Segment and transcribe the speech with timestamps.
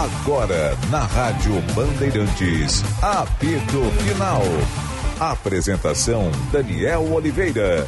[0.00, 4.40] Agora, na Rádio Bandeirantes, apito final.
[5.20, 7.86] Apresentação: Daniel Oliveira.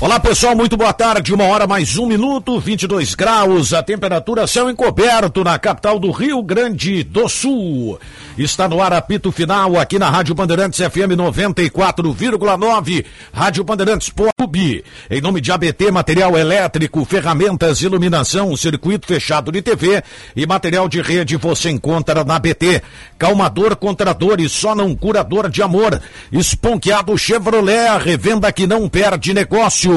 [0.00, 1.34] Olá pessoal, muito boa tarde.
[1.34, 6.40] Uma hora mais um minuto, 22 graus, a temperatura céu encoberto na capital do Rio
[6.40, 7.98] Grande do Sul.
[8.38, 14.84] Está no ar apito final aqui na Rádio Bandeirantes FM 94,9, Rádio Bandeirantes Pub.
[15.10, 20.00] Em nome de ABT, material elétrico, ferramentas, iluminação, circuito fechado de TV
[20.36, 22.82] e material de rede você encontra na ABT.
[23.18, 26.00] Calmador contra dores, só não curador de amor.
[26.30, 29.87] Esponqueado Chevrolet, a revenda que não perde negócio.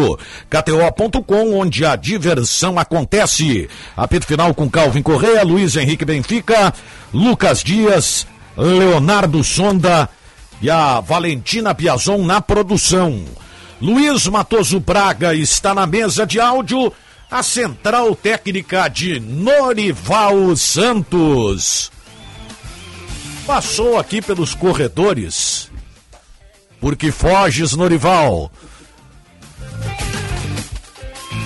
[0.49, 3.69] KTO.com, onde a diversão acontece.
[3.95, 6.73] Apito final com Calvin Correia, Luiz Henrique Benfica,
[7.13, 8.27] Lucas Dias,
[8.57, 10.09] Leonardo Sonda
[10.61, 13.23] e a Valentina Piazon na produção.
[13.81, 16.93] Luiz Matoso Braga está na mesa de áudio,
[17.29, 21.91] a central técnica de Norival Santos.
[23.47, 25.71] Passou aqui pelos corredores.
[26.79, 28.51] Porque foges, Norival.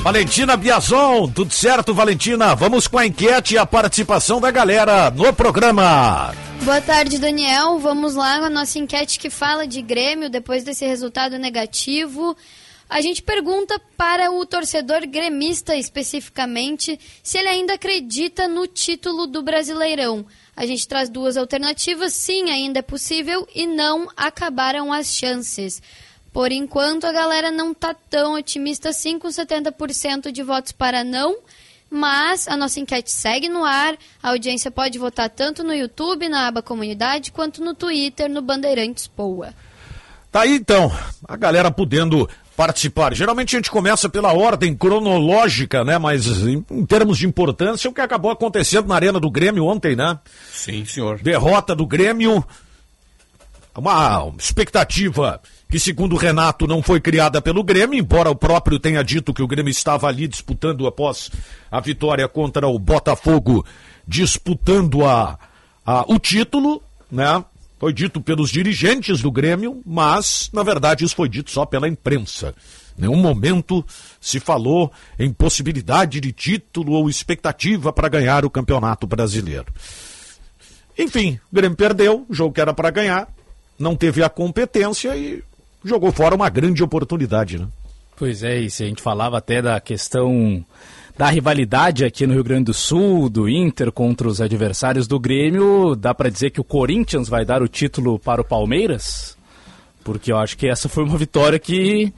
[0.05, 2.53] Valentina Biazon, tudo certo, Valentina?
[2.53, 6.31] Vamos com a enquete e a participação da galera no programa.
[6.61, 7.79] Boa tarde, Daniel.
[7.79, 12.37] Vamos lá a nossa enquete que fala de Grêmio depois desse resultado negativo.
[12.87, 19.41] A gente pergunta para o torcedor gremista especificamente se ele ainda acredita no título do
[19.41, 20.23] Brasileirão.
[20.55, 25.81] A gente traz duas alternativas: sim, ainda é possível, e não acabaram as chances.
[26.35, 31.37] Por enquanto, a galera não está tão otimista assim, com 70% de votos para não.
[31.89, 33.95] Mas a nossa enquete segue no ar.
[34.21, 39.07] A audiência pode votar tanto no YouTube, na aba Comunidade, quanto no Twitter, no Bandeirantes
[39.07, 39.53] Poa.
[40.29, 40.91] Tá aí então,
[41.25, 43.13] a galera podendo participar.
[43.13, 45.97] Geralmente a gente começa pela ordem cronológica, né?
[45.97, 49.95] Mas em, em, termos de importância, o que acabou acontecendo na Arena do Grêmio ontem,
[49.95, 50.19] né?
[50.51, 51.17] Sim, senhor.
[51.21, 52.45] Derrota do Grêmio.
[53.73, 59.03] Uma expectativa que segundo o Renato não foi criada pelo Grêmio, embora o próprio tenha
[59.03, 61.31] dito que o Grêmio estava ali disputando após
[61.71, 63.65] a vitória contra o Botafogo,
[64.07, 65.37] disputando a,
[65.85, 66.81] a o título,
[67.11, 67.43] né?
[67.77, 72.55] Foi dito pelos dirigentes do Grêmio, mas na verdade isso foi dito só pela imprensa.
[72.97, 73.85] Nenhum momento
[74.21, 79.65] se falou em possibilidade de título ou expectativa para ganhar o Campeonato Brasileiro.
[80.97, 83.27] Enfim, o Grêmio perdeu, o jogo que era para ganhar,
[83.77, 85.43] não teve a competência e
[85.85, 87.67] jogou fora uma grande oportunidade, né?
[88.17, 90.65] Pois é, e se a gente falava até da questão
[91.17, 95.95] da rivalidade aqui no Rio Grande do Sul, do Inter contra os adversários do Grêmio,
[95.95, 99.37] dá para dizer que o Corinthians vai dar o título para o Palmeiras?
[100.03, 102.13] Porque eu acho que essa foi uma vitória que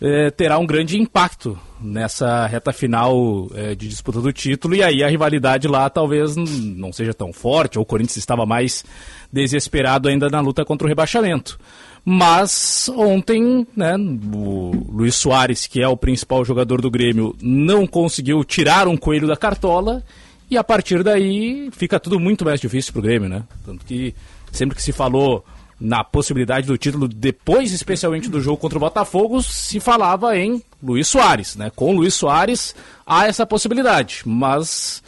[0.00, 5.02] é, terá um grande impacto nessa reta final é, de disputa do título, e aí
[5.02, 8.84] a rivalidade lá talvez não seja tão forte, ou o Corinthians estava mais
[9.32, 11.58] desesperado ainda na luta contra o rebaixamento.
[12.04, 13.96] Mas ontem, né,
[14.34, 19.28] o Luiz Soares, que é o principal jogador do Grêmio, não conseguiu tirar um coelho
[19.28, 20.02] da cartola
[20.50, 23.44] e a partir daí fica tudo muito mais difícil para o Grêmio, né?
[23.64, 24.14] Tanto que
[24.50, 25.44] sempre que se falou
[25.80, 31.08] na possibilidade do título, depois especialmente do jogo contra o Botafogo, se falava em Luiz
[31.08, 31.70] Soares, né?
[31.74, 32.74] Com Luiz Soares
[33.06, 35.02] há essa possibilidade, mas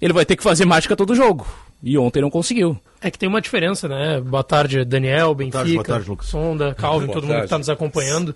[0.00, 1.46] ele vai ter que fazer mágica todo jogo.
[1.82, 2.78] E ontem não conseguiu.
[3.00, 4.20] É que tem uma diferença, né?
[4.20, 6.26] Boa tarde, Daniel, Benfica, boa tarde, boa tarde, Lucas.
[6.28, 8.34] Sonda, Calvin, todo mundo que está nos acompanhando.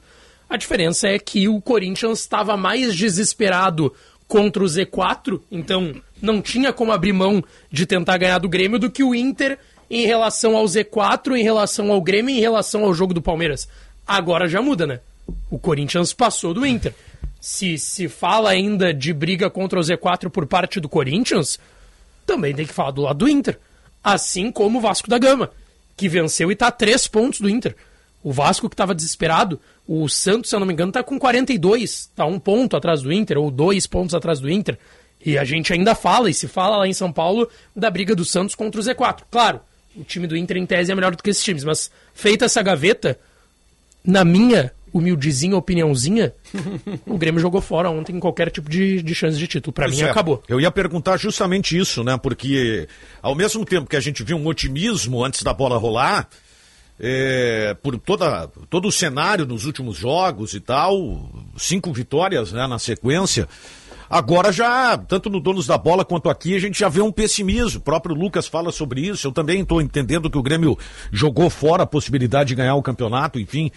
[0.51, 3.93] A diferença é que o Corinthians estava mais desesperado
[4.27, 8.91] contra o Z4, então não tinha como abrir mão de tentar ganhar do Grêmio do
[8.91, 9.59] que o Inter
[9.89, 13.69] em relação ao Z4, em relação ao Grêmio, em relação ao jogo do Palmeiras.
[14.07, 15.01] Agora já muda, né?
[15.51, 16.95] O Corinthians passou do Inter.
[17.41, 21.61] Se se fala ainda de briga contra o Z4 por parte do Corinthians,
[22.27, 23.59] também tem que falar do lado do Inter.
[24.03, 25.51] Assim como o Vasco da Gama,
[25.97, 27.75] que venceu e está a três pontos do Inter.
[28.23, 31.91] O Vasco que estava desesperado, o Santos, se eu não me engano, está com 42,
[31.91, 34.77] está um ponto atrás do Inter, ou dois pontos atrás do Inter.
[35.25, 38.25] E a gente ainda fala, e se fala lá em São Paulo, da briga do
[38.25, 39.23] Santos contra o Z4.
[39.31, 39.61] Claro,
[39.97, 42.63] o time do Inter em tese é melhor do que esses times, mas feita essa
[42.63, 43.19] gaveta,
[44.05, 46.33] na minha humildezinha opiniãozinha,
[47.07, 49.73] o Grêmio jogou fora ontem em qualquer tipo de, de chance de título.
[49.73, 50.11] Para mim, é.
[50.11, 50.43] acabou.
[50.49, 52.17] Eu ia perguntar justamente isso, né?
[52.17, 52.89] Porque
[53.23, 56.29] ao mesmo tempo que a gente viu um otimismo antes da bola rolar,
[56.99, 62.79] é, por toda, todo o cenário nos últimos jogos e tal, cinco vitórias né, na
[62.79, 63.49] sequência.
[64.09, 67.81] Agora já, tanto no Donos da Bola quanto aqui, a gente já vê um pessimismo.
[67.81, 69.27] O próprio Lucas fala sobre isso.
[69.27, 70.79] Eu também estou entendendo que o Grêmio
[71.11, 73.71] jogou fora a possibilidade de ganhar o campeonato, enfim.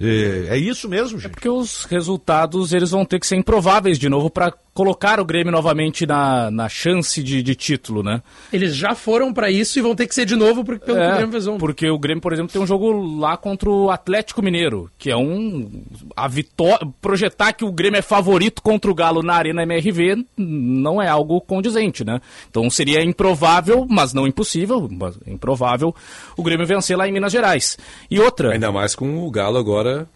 [0.00, 1.30] É, é isso mesmo, gente.
[1.30, 5.24] É porque os resultados eles vão ter que ser improváveis de novo para colocar o
[5.24, 8.22] Grêmio novamente na, na chance de, de título, né?
[8.52, 11.06] Eles já foram para isso e vão ter que ser de novo porque, pelo é,
[11.06, 11.56] que o Grêmio fez um.
[11.56, 15.16] Porque o Grêmio, por exemplo, tem um jogo lá contra o Atlético Mineiro, que é
[15.16, 15.82] um.
[16.14, 16.86] A vitória.
[17.00, 21.40] Projetar que o Grêmio é favorito contra o Galo na Arena MRV não é algo
[21.40, 22.20] condizente, né?
[22.50, 25.94] Então seria improvável, mas não impossível, mas improvável,
[26.36, 27.78] o Grêmio vencer lá em Minas Gerais.
[28.10, 28.52] E outra.
[28.52, 30.06] Ainda mais com o Galo agora.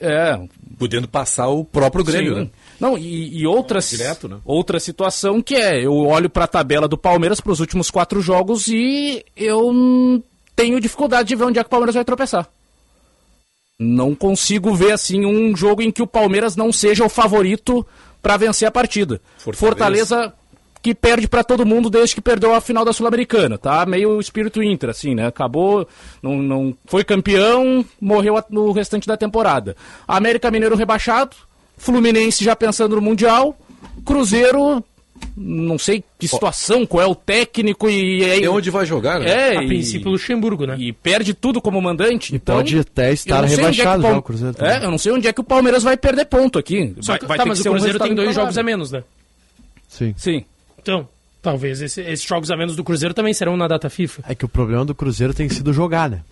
[0.00, 0.38] É.
[0.78, 2.40] Podendo passar o próprio Grêmio, Sim.
[2.40, 2.50] né?
[2.78, 4.38] Não, e, e outras, Direto, né?
[4.44, 8.20] outra situação que é, eu olho para a tabela do Palmeiras para os últimos quatro
[8.20, 10.22] jogos e eu
[10.54, 12.46] tenho dificuldade de ver onde é que o Palmeiras vai tropeçar.
[13.78, 17.86] Não consigo ver assim um jogo em que o Palmeiras não seja o favorito
[18.22, 19.20] para vencer a partida.
[19.38, 20.34] Fortaleza, Fortaleza
[20.86, 23.84] que perde para todo mundo desde que perdeu a final da Sul-Americana, tá?
[23.84, 25.26] Meio espírito Inter, assim, né?
[25.26, 25.88] Acabou,
[26.22, 29.74] não, não foi campeão, morreu no restante da temporada.
[30.06, 31.34] América Mineiro rebaixado,
[31.76, 33.58] Fluminense já pensando no Mundial,
[34.04, 34.84] Cruzeiro
[35.36, 38.22] não sei que situação, qual é o técnico e...
[38.22, 39.28] É, e onde vai jogar, né?
[39.28, 40.76] É, a e, princípio Luxemburgo, né?
[40.78, 42.32] E perde tudo como mandante.
[42.32, 44.64] E então, pode até estar é rebaixado é já o Cruzeiro.
[44.64, 46.94] É, eu não sei onde é que o Palmeiras vai perder ponto aqui.
[47.02, 49.02] Vai, vai tá, mas o Cruzeiro um tem dois jogos a menos, né?
[49.88, 50.14] Sim.
[50.16, 50.44] Sim.
[50.86, 51.08] Então,
[51.42, 54.22] talvez esse, esses jogos a menos do Cruzeiro também serão na data FIFA.
[54.28, 56.22] É que o problema do Cruzeiro tem sido jogar, né?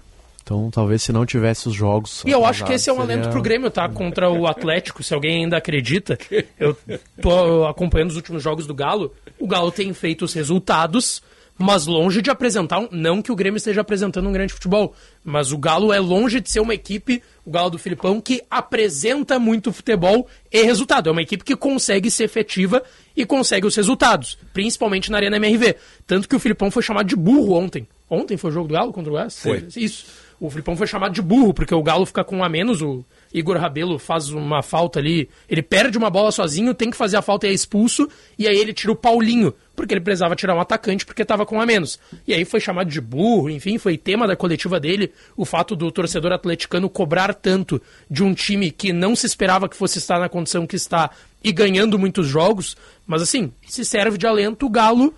[0.45, 2.23] Então, talvez se não tivesse os jogos.
[2.25, 3.15] E eu acho que esse é um seria...
[3.15, 3.89] alento pro Grêmio, tá?
[3.89, 6.17] Contra o Atlético, se alguém ainda acredita.
[6.61, 6.77] Eu
[7.21, 9.13] tô acompanhando os últimos jogos do Galo.
[9.41, 11.21] O Galo tem feito os resultados,
[11.59, 12.79] mas longe de apresentar.
[12.79, 12.89] Um...
[12.91, 16.51] Não que o Grêmio esteja apresentando um grande futebol, mas o Galo é longe de
[16.51, 21.09] ser uma equipe, o Galo do Filipão, que apresenta muito futebol e resultado.
[21.09, 22.83] É uma equipe que consegue ser efetiva
[23.17, 25.77] e consegue os resultados, principalmente na Arena MRV.
[26.07, 27.87] Tanto que o Filipão foi chamado de burro ontem.
[28.11, 29.39] Ontem foi o jogo do Galo contra o West?
[29.39, 29.65] Foi.
[29.77, 32.83] Isso o Filipão foi chamado de burro, porque o Galo fica com um a menos,
[32.83, 33.05] o
[33.35, 37.23] Igor Rabelo faz uma falta ali, ele perde uma bola sozinho, tem que fazer a
[37.23, 38.09] falta e é expulso,
[38.39, 41.61] e aí ele tira o Paulinho, porque ele precisava tirar um atacante porque estava com
[41.61, 41.99] a menos.
[42.29, 45.91] E aí foi chamado de burro, enfim, foi tema da coletiva dele, o fato do
[45.91, 50.29] torcedor atleticano cobrar tanto de um time que não se esperava que fosse estar na
[50.29, 51.11] condição que está
[51.43, 55.13] e ganhando muitos jogos, mas assim, se serve de alento, o Galo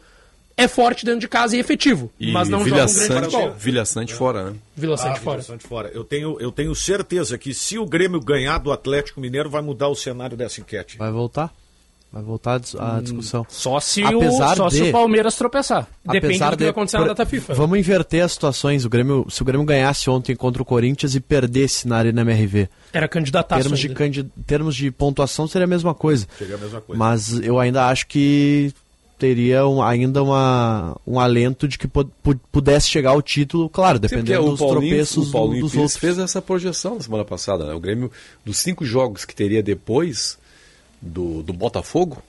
[0.56, 3.52] é forte dentro de casa e efetivo, e mas não joga um grande futebol.
[3.52, 4.56] Vilha Sante fora, né?
[4.74, 5.36] Vila Sante ah, fora.
[5.36, 5.90] Vila Sante fora.
[5.92, 9.88] Eu tenho, eu tenho certeza que se o Grêmio ganhar do Atlético Mineiro, vai mudar
[9.88, 10.96] o cenário dessa enquete.
[10.96, 11.52] Vai voltar.
[12.10, 13.42] Vai voltar a hum, discussão.
[13.42, 15.86] Hum, só se, apesar o, só de, se o Palmeiras tropeçar.
[16.02, 17.52] Depende do que vai acontecer na data FIFA.
[17.52, 18.86] Vamos inverter as situações.
[18.86, 22.70] O Grêmio, se o Grêmio ganhasse ontem contra o Corinthians e perdesse na Arena MRV.
[22.92, 26.26] Era candidataço termos de, candid, termos de pontuação seria a mesma coisa.
[26.38, 26.98] Seria a mesma coisa.
[26.98, 28.72] Mas eu ainda acho que
[29.18, 31.88] teria um, ainda uma, um alento de que
[32.52, 35.96] pudesse chegar ao título, claro, dependendo Sim, dos Paulinho, tropeços o Paulinho dos outros.
[35.96, 37.74] fez essa projeção na semana passada, né?
[37.74, 38.10] O Grêmio,
[38.44, 40.38] dos cinco jogos que teria depois
[41.00, 42.22] do, do Botafogo,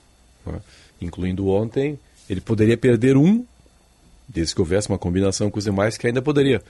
[0.46, 0.60] né?
[1.00, 1.98] incluindo ontem,
[2.28, 3.44] ele poderia perder um,
[4.26, 6.62] desde que houvesse uma combinação com os demais, que ainda poderia.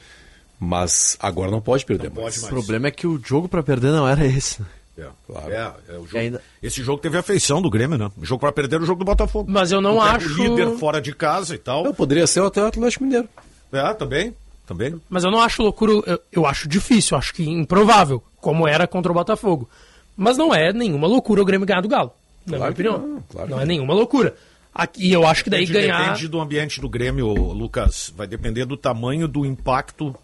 [0.59, 2.35] Mas agora não pode perder não mais.
[2.35, 2.53] Pode mais.
[2.53, 4.61] O problema é que o jogo para perder não era esse.
[4.98, 5.52] É, claro.
[5.52, 6.42] É, é jogo, ainda...
[6.60, 8.10] Esse jogo teve a feição do Grêmio, né?
[8.16, 9.48] O jogo para perder o jogo do Botafogo.
[9.48, 10.28] Mas eu não acho.
[10.28, 11.84] líder fora de casa e tal.
[11.84, 13.28] Eu poderia ser até o Atlético Mineiro.
[13.72, 14.34] É, também.
[14.66, 15.00] Também.
[15.08, 19.10] Mas eu não acho loucura, eu, eu acho difícil, acho que improvável, como era contra
[19.10, 19.68] o Botafogo.
[20.16, 22.12] Mas não é nenhuma loucura o Grêmio ganhar do Galo.
[22.44, 22.98] Na claro minha opinião.
[22.98, 24.34] Não, claro não é nenhuma loucura.
[24.74, 26.02] Aqui eu acho que daí depende, ganhar.
[26.02, 28.12] Depende do ambiente do Grêmio, Lucas.
[28.17, 30.14] Vai depender do tamanho do impacto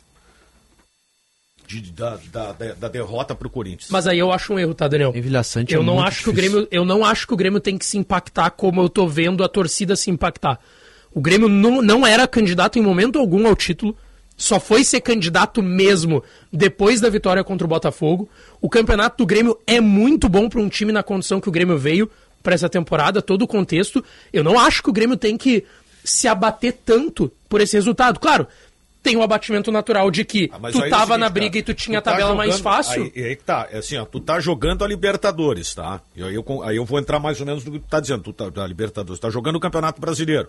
[1.81, 3.91] de, da, da, da, derrota para o Corinthians.
[3.91, 5.13] Mas aí eu acho um erro, tá, Daniel?
[5.75, 7.87] eu é não acho que o Grêmio, eu não acho que o Grêmio tem que
[7.87, 10.59] se impactar como eu tô vendo a torcida se impactar.
[11.13, 13.97] O Grêmio não, não era candidato em momento algum ao título.
[14.37, 18.29] Só foi ser candidato mesmo depois da vitória contra o Botafogo.
[18.61, 21.79] O campeonato do Grêmio é muito bom para um time na condição que o Grêmio
[21.79, 22.11] veio
[22.43, 24.05] para essa temporada, todo o contexto.
[24.33, 25.65] Eu não acho que o Grêmio tem que
[26.05, 28.19] se abater tanto por esse resultado.
[28.19, 28.47] Claro,
[29.05, 31.51] tem o um abatimento natural de que ah, tu é tava é seguinte, na briga
[31.51, 33.13] cara, e tu tinha tu a tabela tá jogando, mais fácil.
[33.15, 36.01] Aí, aí que tá, é assim, ó, tu tá jogando a Libertadores, tá?
[36.17, 38.23] E aí eu, aí eu vou entrar mais ou menos no que tu tá dizendo,
[38.23, 40.49] tu tá, da Libertadores, tá jogando o Campeonato Brasileiro.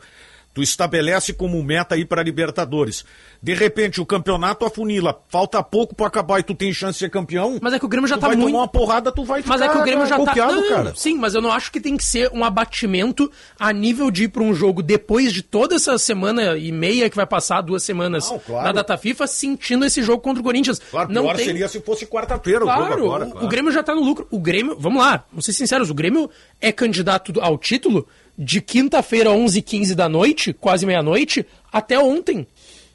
[0.55, 3.03] Tu estabelece como meta ir para Libertadores.
[3.43, 7.09] De repente, o campeonato afunila, falta pouco para acabar e tu tem chance de ser
[7.09, 7.59] campeão.
[7.61, 8.51] Mas é que o Grêmio já tu tá vai muito.
[8.51, 10.93] tomar uma porrada, tu vai ficar Mas é que o Grêmio já tá não, cara.
[10.95, 14.27] Sim, mas eu não acho que tem que ser um abatimento a nível de ir
[14.29, 18.31] para um jogo depois de toda essa semana e meia que vai passar, duas semanas
[18.31, 18.65] não, claro.
[18.65, 20.79] na data FIFA, sentindo esse jogo contra o Corinthians.
[20.89, 21.47] Claro, não pior tem...
[21.47, 23.25] seria se fosse quarta-feira claro, o jogo agora.
[23.25, 23.45] Claro.
[23.45, 24.25] O Grêmio já tá no lucro.
[24.31, 26.29] O Grêmio, vamos lá, vamos ser sinceros, o Grêmio
[26.61, 32.45] é candidato ao título de quinta-feira, 11h15 da noite, quase meia-noite, até ontem.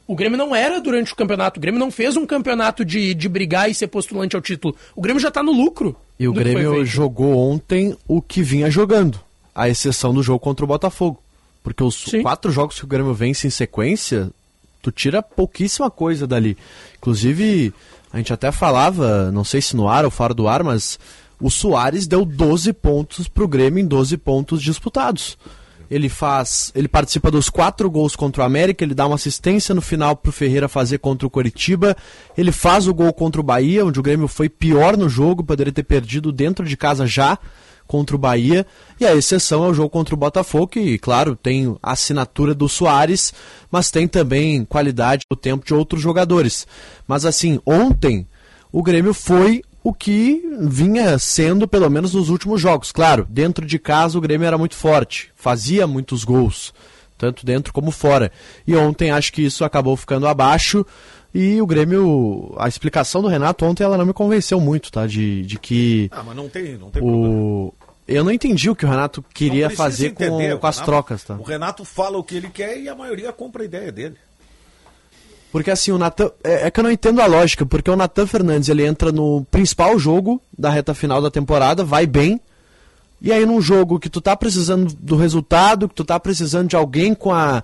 [0.07, 1.59] O Grêmio não era durante o campeonato.
[1.59, 4.75] O Grêmio não fez um campeonato de, de brigar e ser postulante ao título.
[4.97, 5.97] O Grêmio já está no lucro.
[6.19, 9.21] E o Grêmio jogou ontem o que vinha jogando.
[9.55, 11.23] à exceção do jogo contra o Botafogo.
[11.63, 12.23] Porque os Sim.
[12.23, 14.31] quatro jogos que o Grêmio vence em sequência,
[14.83, 16.57] tu tira pouquíssima coisa dali.
[16.99, 17.73] Inclusive,
[18.13, 20.99] a gente até falava, não sei se no ar ou fora do ar, mas
[21.41, 25.39] o Soares deu 12 pontos pro Grêmio em 12 pontos disputados.
[25.91, 29.81] Ele faz, ele participa dos quatro gols contra o América, ele dá uma assistência no
[29.81, 31.97] final pro Ferreira fazer contra o Coritiba,
[32.39, 35.73] ele faz o gol contra o Bahia, onde o Grêmio foi pior no jogo, poderia
[35.73, 37.37] ter perdido dentro de casa já
[37.89, 38.65] contra o Bahia,
[39.01, 42.69] e a exceção é o jogo contra o Botafogo, que, claro, tem a assinatura do
[42.69, 43.35] Soares,
[43.69, 46.69] mas tem também qualidade no tempo de outros jogadores.
[47.09, 48.29] Mas assim, ontem
[48.71, 52.93] o Grêmio foi o que vinha sendo pelo menos nos últimos jogos.
[52.93, 56.73] Claro, dentro de casa o Grêmio era muito forte, fazia muitos gols,
[57.17, 58.31] tanto dentro como fora.
[58.67, 60.85] E ontem acho que isso acabou ficando abaixo.
[61.33, 65.07] E o Grêmio, a explicação do Renato ontem ela não me convenceu muito, tá?
[65.07, 66.09] De, de que.
[66.13, 67.07] Ah, mas não tem, não tem o...
[67.07, 67.73] problema.
[68.09, 71.23] Eu não entendi o que o Renato queria fazer entender, com, com as Renato, trocas,
[71.23, 71.37] tá?
[71.37, 74.17] O Renato fala o que ele quer e a maioria compra a ideia dele.
[75.53, 76.31] Porque assim, o Natan.
[76.45, 79.45] É, é, que eu não entendo a lógica, porque o Natan Fernandes ele entra no
[79.51, 82.41] principal jogo da reta final da temporada, vai bem.
[83.21, 86.77] E aí num jogo que tu tá precisando do resultado, que tu tá precisando de
[86.77, 87.63] alguém com a,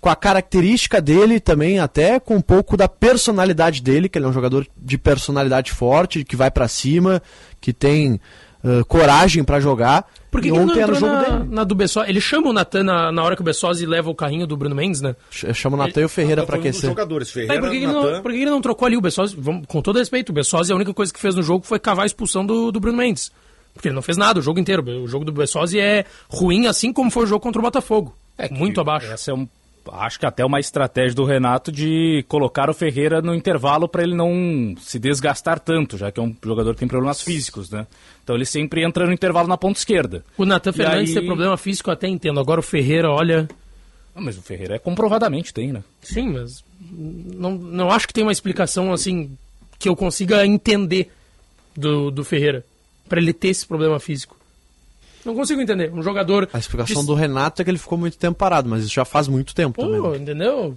[0.00, 4.28] com a característica dele também, até com um pouco da personalidade dele, que ele é
[4.28, 7.20] um jogador de personalidade forte, que vai para cima,
[7.60, 8.20] que tem
[8.64, 10.10] uh, coragem para jogar.
[10.30, 12.10] Por que, que ele não entrou jogo na, na, do Bessosi?
[12.10, 14.74] Ele chama o Natan na, na hora que o Bessosi leva o carrinho do Bruno
[14.74, 15.14] Mendes, né?
[15.30, 16.90] Chama o Natan e o Ferreira tá para aquecer.
[16.90, 19.36] jogadores, Ferreira, tá, por, que ele não, por que ele não trocou ali o Bessosi?
[19.38, 22.02] Vamos, com todo respeito, o Bessosi a única coisa que fez no jogo foi cavar
[22.02, 23.30] a expulsão do, do Bruno Mendes.
[23.72, 24.82] Porque ele não fez nada o jogo inteiro.
[25.02, 28.14] O jogo do Bessosi é ruim, assim como foi o jogo contra o Botafogo.
[28.38, 29.12] É muito abaixo.
[29.12, 29.48] Essa é um,
[29.92, 34.14] acho que até uma estratégia do Renato de colocar o Ferreira no intervalo para ele
[34.14, 37.86] não se desgastar tanto, já que é um jogador que tem problemas físicos, né?
[38.22, 40.24] Então ele sempre entra no intervalo na ponta esquerda.
[40.36, 41.14] O Natan Fernandes aí...
[41.16, 42.40] tem problema físico, até entendo.
[42.40, 43.48] Agora o Ferreira, olha.
[44.14, 45.82] Não, mas o Ferreira é comprovadamente tem, né?
[46.02, 49.36] Sim, mas não, não acho que tem uma explicação assim
[49.78, 51.10] que eu consiga entender
[51.76, 52.64] do, do Ferreira
[53.08, 54.36] para ele ter esse problema físico.
[55.24, 55.92] Não consigo entender.
[55.92, 56.48] Um jogador.
[56.52, 57.06] A explicação de...
[57.06, 59.74] do Renato é que ele ficou muito tempo parado, mas isso já faz muito tempo
[59.74, 60.10] Pô, também.
[60.10, 60.18] Né?
[60.18, 60.76] Entendeu?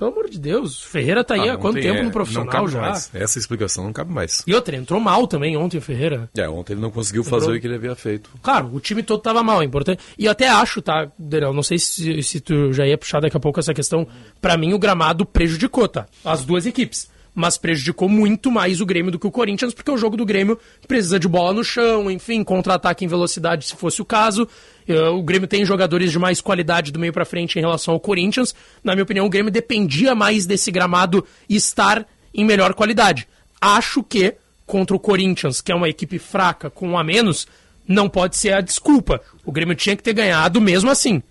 [0.00, 2.80] Pelo amor de Deus, Ferreira tá aí ah, há quanto tempo é, no profissional já?
[2.80, 3.10] Mais.
[3.12, 4.42] Essa explicação não cabe mais.
[4.46, 6.30] E outra, entrou mal também ontem o Ferreira.
[6.34, 7.38] É, ontem ele não conseguiu entrou...
[7.38, 8.30] fazer o que ele havia feito.
[8.42, 10.02] Claro, o time todo tava mal, é importante.
[10.18, 13.36] E eu até acho, tá, Daniel, não sei se, se tu já ia puxar daqui
[13.36, 14.06] a pouco essa questão.
[14.40, 16.06] para mim o gramado prejudicou, tá?
[16.24, 19.96] As duas equipes mas prejudicou muito mais o Grêmio do que o Corinthians, porque o
[19.96, 24.04] jogo do Grêmio precisa de bola no chão, enfim, contra-ataque em velocidade se fosse o
[24.04, 24.48] caso.
[24.86, 28.00] Eh, o Grêmio tem jogadores de mais qualidade do meio para frente em relação ao
[28.00, 28.54] Corinthians.
[28.82, 33.26] Na minha opinião, o Grêmio dependia mais desse gramado estar em melhor qualidade.
[33.60, 34.34] Acho que
[34.66, 37.46] contra o Corinthians, que é uma equipe fraca com um a menos,
[37.86, 39.20] não pode ser a desculpa.
[39.44, 41.22] O Grêmio tinha que ter ganhado mesmo assim.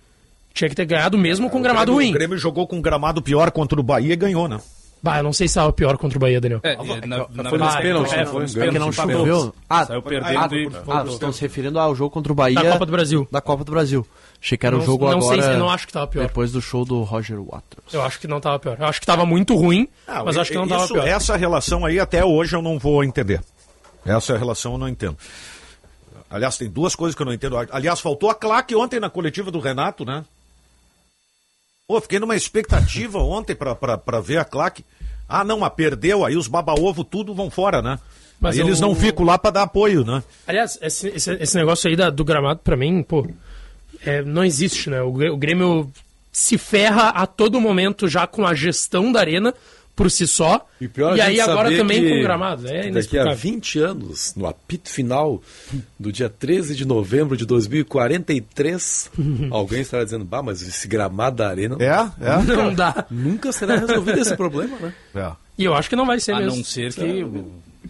[0.52, 2.10] Tinha que ter ganhado mesmo com gramado Grêmio, ruim.
[2.10, 4.60] O Grêmio jogou com gramado pior contra o Bahia e ganhou, né?
[5.02, 6.60] Bah, eu não sei se estava pior contra o Bahia, Daniel.
[6.62, 6.76] É,
[7.06, 9.54] na, na, foi nos pênaltis, é, foi que não choveu.
[9.68, 10.70] Ah, Saiu perdendo ah, e...
[10.88, 12.62] Ah, estão se referindo ao jogo contra o Bahia...
[12.62, 13.28] Da Copa do Brasil.
[13.30, 14.06] Da Copa do Brasil.
[14.42, 15.42] Achei que era o jogo não agora...
[15.42, 16.26] Sei, eu não acho que estava pior.
[16.26, 17.92] Depois do show do Roger Waters.
[17.92, 18.76] Eu acho que não estava pior.
[18.78, 21.06] Eu acho que estava muito ruim, ah, mas acho que não estava pior.
[21.06, 23.40] Essa relação aí até hoje eu não vou entender.
[24.04, 25.16] Essa relação eu não entendo.
[26.30, 27.56] Aliás, tem duas coisas que eu não entendo.
[27.70, 30.24] Aliás, faltou a claque ontem na coletiva do Renato, né?
[31.90, 34.84] Pô, fiquei numa expectativa ontem para ver a claque.
[35.28, 37.98] Ah, não, mas perdeu, aí os baba-ovo tudo vão fora, né?
[38.40, 40.22] Mas aí eles não ficam lá para dar apoio, né?
[40.46, 43.28] Aliás, esse, esse, esse negócio aí da, do gramado, para mim, pô,
[44.06, 45.02] é, não existe, né?
[45.02, 45.92] O, o Grêmio
[46.30, 49.52] se ferra a todo momento já com a gestão da arena
[50.00, 50.66] por si só.
[50.80, 52.66] E, pior e aí agora também com o gramado.
[52.66, 55.42] É daqui a 20 anos, no apito final
[55.98, 59.10] do dia 13 de novembro de 2043,
[59.52, 62.42] alguém estará dizendo, bah, mas esse gramado da arena é, é.
[62.42, 63.04] não dá.
[63.10, 64.94] Nunca será resolvido esse problema, né?
[65.14, 65.32] É.
[65.58, 66.54] E eu acho que não vai ser a mesmo.
[66.54, 67.26] A não ser que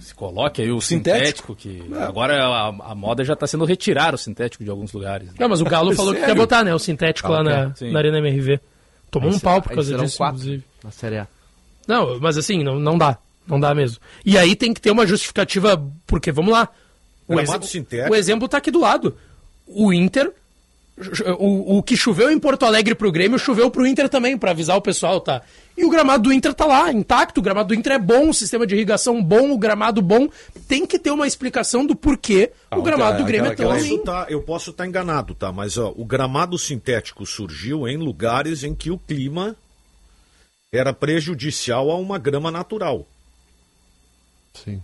[0.01, 2.03] se coloque aí o sintético, sintético que não.
[2.03, 5.29] agora a, a, moda já está sendo retirar o sintético de alguns lugares.
[5.29, 5.35] Né?
[5.39, 8.19] Não, mas o Galo falou que quer botar, né, o sintético lá na, na Arena
[8.19, 8.59] MRV.
[9.13, 10.65] Tomou aí um pau por causa disso, quatro, inclusive.
[10.83, 11.29] Na Série A.
[11.87, 13.19] Não, mas assim, não, não dá.
[13.47, 13.99] Não dá mesmo.
[14.25, 16.69] E aí tem que ter uma justificativa, porque, vamos lá.
[17.27, 17.69] O, exemplo,
[18.11, 19.17] o exemplo tá aqui do lado.
[19.67, 20.33] O Inter
[21.39, 24.77] o, o que choveu em Porto Alegre pro Grêmio, choveu pro Inter também, para avisar
[24.77, 25.43] o pessoal, tá?
[25.77, 28.35] E o gramado do Inter tá lá, intacto, o gramado do Inter é bom, o
[28.35, 30.29] sistema de irrigação bom, o gramado bom.
[30.69, 33.89] Tem que ter uma explicação do porquê ah, o gramado do Grêmio aquela, é tão
[33.89, 33.99] ruim.
[34.03, 35.51] Tá, eu posso estar tá enganado, tá?
[35.51, 39.57] Mas ó, o gramado sintético surgiu em lugares em que o clima
[40.73, 43.07] era prejudicial a uma grama natural.
[44.55, 44.81] Sim.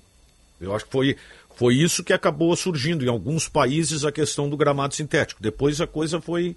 [0.60, 1.16] Eu acho que foi,
[1.54, 5.42] Foi isso que acabou surgindo em alguns países a questão do gramado sintético.
[5.42, 6.56] Depois a coisa foi.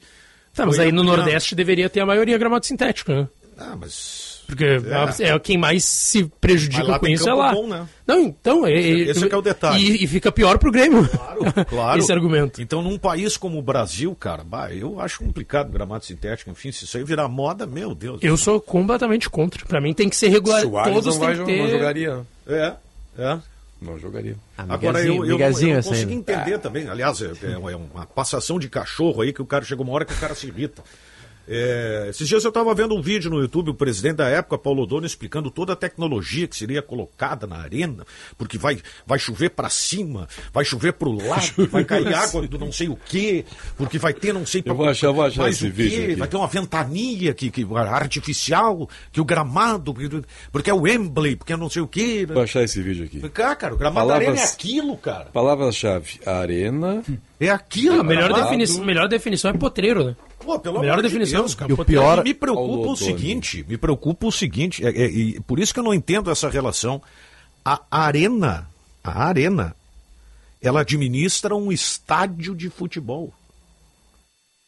[0.54, 1.04] Tá, mas aí no.
[1.04, 3.28] Nordeste deveria ter a maioria gramado sintético, né?
[3.58, 4.29] Ah, mas.
[4.50, 4.66] Porque
[5.24, 5.28] É.
[5.30, 7.54] é, quem mais se prejudica com isso é lá.
[7.54, 7.88] bom, né?
[8.08, 8.66] Não, então.
[8.66, 9.84] É, Esse é que é o detalhe.
[9.84, 11.08] E, e fica pior pro Grêmio.
[11.08, 12.00] Claro, claro.
[12.00, 12.62] Esse argumento.
[12.62, 16.50] Então, num país como o Brasil, cara, bah, eu acho complicado gramado sintético.
[16.50, 18.20] Enfim, se isso aí virar moda, meu Deus.
[18.24, 19.64] Eu sou completamente contra.
[19.66, 20.62] Pra mim tem que ser regular.
[20.64, 21.62] Soares Todos não, vai, ter.
[21.62, 22.20] não jogaria.
[22.48, 22.74] É,
[23.18, 23.40] é.
[23.82, 24.36] Não jogaria.
[24.58, 26.16] Agora, eu, eu, não- eu consigo né?
[26.16, 26.90] entender também.
[26.90, 30.14] Aliás, é, é uma passação de cachorro aí que o cara chega uma hora que
[30.14, 30.84] o cara se irrita.
[31.52, 34.86] É, esses dias eu estava vendo um vídeo no YouTube, o presidente da época, Paulo
[34.86, 38.06] Dono, explicando toda a tecnologia que seria colocada na arena,
[38.38, 38.78] porque vai,
[39.08, 42.88] vai chover para cima, vai chover para o lado, vai cair água do não sei
[42.88, 45.74] o quê, porque vai ter não sei vou achar- eu vou achar mais esse o
[45.74, 50.22] quê, vai ter uma ventania que, que, artificial, que o gramado, porque-
[50.70, 52.28] é o Wembley, porque é não sei o quê.
[52.32, 53.28] Vou achar esse vídeo aqui.
[53.30, 55.26] Cara, cara, o gramado da Palavras- arena é aquilo, cara.
[55.34, 57.04] Palavra-chave: arena.
[57.40, 58.58] É aquilo, A melhor, gramado.
[58.58, 60.16] defini melhor definição é potreiro, né?
[60.40, 61.72] Pô, pelo melhor amor de definição, Deus, cara.
[61.72, 65.40] E o pior- E me preocupa o seguinte, me preocupa o seguinte, é, é, e
[65.42, 67.02] por isso que eu não entendo essa relação.
[67.64, 68.68] A arena,
[69.04, 69.74] a arena,
[70.62, 73.34] ela administra um estádio de futebol.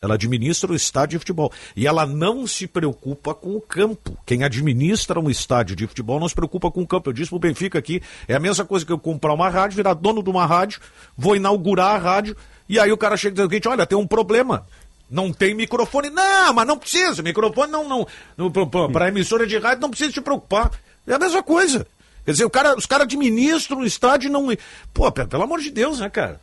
[0.01, 1.51] Ela administra o estádio de futebol.
[1.75, 4.17] E ela não se preocupa com o campo.
[4.25, 7.09] Quem administra um estádio de futebol não se preocupa com o campo.
[7.09, 9.93] Eu disse pro Benfica aqui, é a mesma coisa que eu comprar uma rádio, virar
[9.93, 10.81] dono de uma rádio,
[11.15, 12.35] vou inaugurar a rádio,
[12.71, 14.65] e aí o cara chega e diz o seguinte, olha, tem um problema.
[15.09, 16.09] Não tem microfone.
[16.09, 17.21] Não, mas não precisa.
[17.21, 17.87] Microfone não.
[17.87, 18.49] não, não
[18.91, 20.71] para emissora de rádio não precisa se preocupar.
[21.05, 21.85] É a mesma coisa.
[22.23, 24.47] Quer dizer, o cara, os caras administram o estádio e não.
[24.93, 26.39] Pô, pe- pelo amor de Deus, né, cara?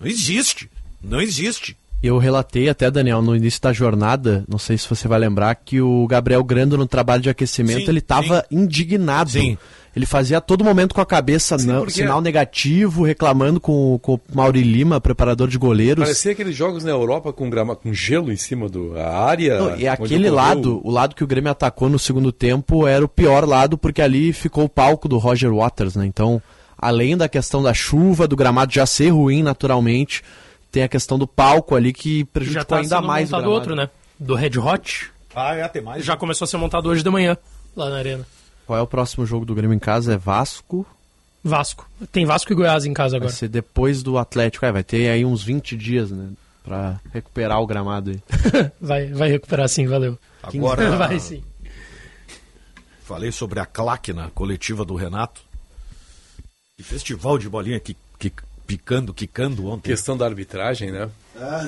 [0.00, 0.68] Não existe.
[1.00, 1.76] Não existe.
[2.02, 5.80] Eu relatei até, Daniel, no início da jornada, não sei se você vai lembrar, que
[5.80, 9.30] o Gabriel Grando, no trabalho de aquecimento, Sim, ele estava indignado.
[9.30, 9.56] Sim.
[9.94, 14.14] Ele fazia a todo momento com a cabeça não, porque- sinal negativo, reclamando com, com
[14.14, 16.02] o Mauri Lima, preparador de goleiros.
[16.04, 19.58] Parecia aqueles jogos na Europa com, grama, com gelo em cima da área.
[19.58, 23.08] Não, e aquele lado, o lado que o Grêmio atacou no segundo tempo, era o
[23.08, 26.06] pior lado, porque ali ficou o palco do Roger Waters, né?
[26.06, 26.40] Então,
[26.78, 30.22] além da questão da chuva, do gramado já ser ruim naturalmente,
[30.70, 33.50] tem a questão do palco ali que Já prejudicou tá ainda mais o gramado.
[33.52, 33.90] outro, né?
[34.18, 35.10] Do Red Hot.
[35.36, 36.02] Ah, é, tem mais.
[36.02, 37.36] Já começou a ser montado hoje de manhã,
[37.76, 38.26] lá na arena.
[38.66, 40.14] Qual é o próximo jogo do Grêmio em casa?
[40.14, 40.86] É Vasco.
[41.42, 41.88] Vasco.
[42.12, 43.32] Tem Vasco e Goiás em casa Vai agora.
[43.32, 44.64] ser depois do Atlético.
[44.64, 46.30] É, vai ter aí uns 20 dias, né?
[46.62, 48.22] Pra recuperar o gramado aí.
[48.80, 50.16] vai, vai recuperar sim, valeu.
[50.42, 51.42] Agora, vai sim.
[53.04, 55.42] falei sobre a claque na coletiva do Renato.
[56.76, 58.32] Que festival de bolinha que, que
[58.66, 59.90] picando, quicando ontem.
[59.90, 61.10] Questão da arbitragem, né?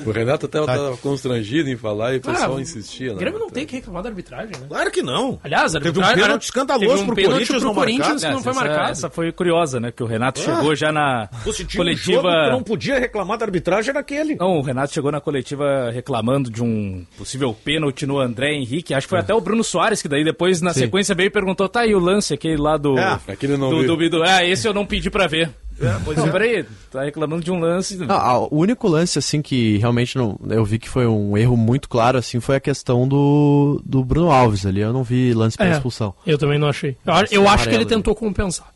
[0.05, 3.11] O Renato até estava constrangido em falar e o pessoal Ah, insistia.
[3.11, 3.19] O né?
[3.19, 4.65] Grêmio não tem que reclamar da arbitragem, né?
[4.67, 5.39] Claro que não.
[5.43, 8.29] Aliás, a teve um pênalti escandaloso teve um pro pênalti Corinthians pro não Corinthians que
[8.31, 8.91] não foi essa, marcado.
[8.91, 9.91] essa foi curiosa, né?
[9.91, 10.43] Que o Renato Ah.
[10.43, 12.21] chegou já na um coletiva.
[12.21, 14.35] jogo que não podia reclamar da arbitragem era aquele.
[14.35, 18.93] Não, o Renato chegou na coletiva reclamando de um possível pênalti no André Henrique.
[18.93, 20.81] Acho que foi até o Bruno Soares que daí depois na Sim.
[20.81, 22.97] sequência veio e perguntou: tá aí o lance, aquele lá do.
[22.97, 23.87] É, aquele não do, viu.
[23.87, 24.23] do, Bidu.
[24.23, 25.49] Ah, esse eu não pedi pra ver.
[25.79, 26.31] É, pois Não, é.
[26.31, 27.97] peraí, tá reclamando de um lance.
[27.97, 31.57] Não, a- o único lance, assim, que realmente não, eu vi que foi um erro
[31.57, 34.79] muito claro, assim, foi a questão do, do Bruno Alves ali.
[34.79, 35.71] Eu não vi lance para É.
[35.73, 36.13] expulsão.
[36.25, 36.95] Eu também não achei.
[37.05, 38.73] Eu, eu acho que ele tentou compensar.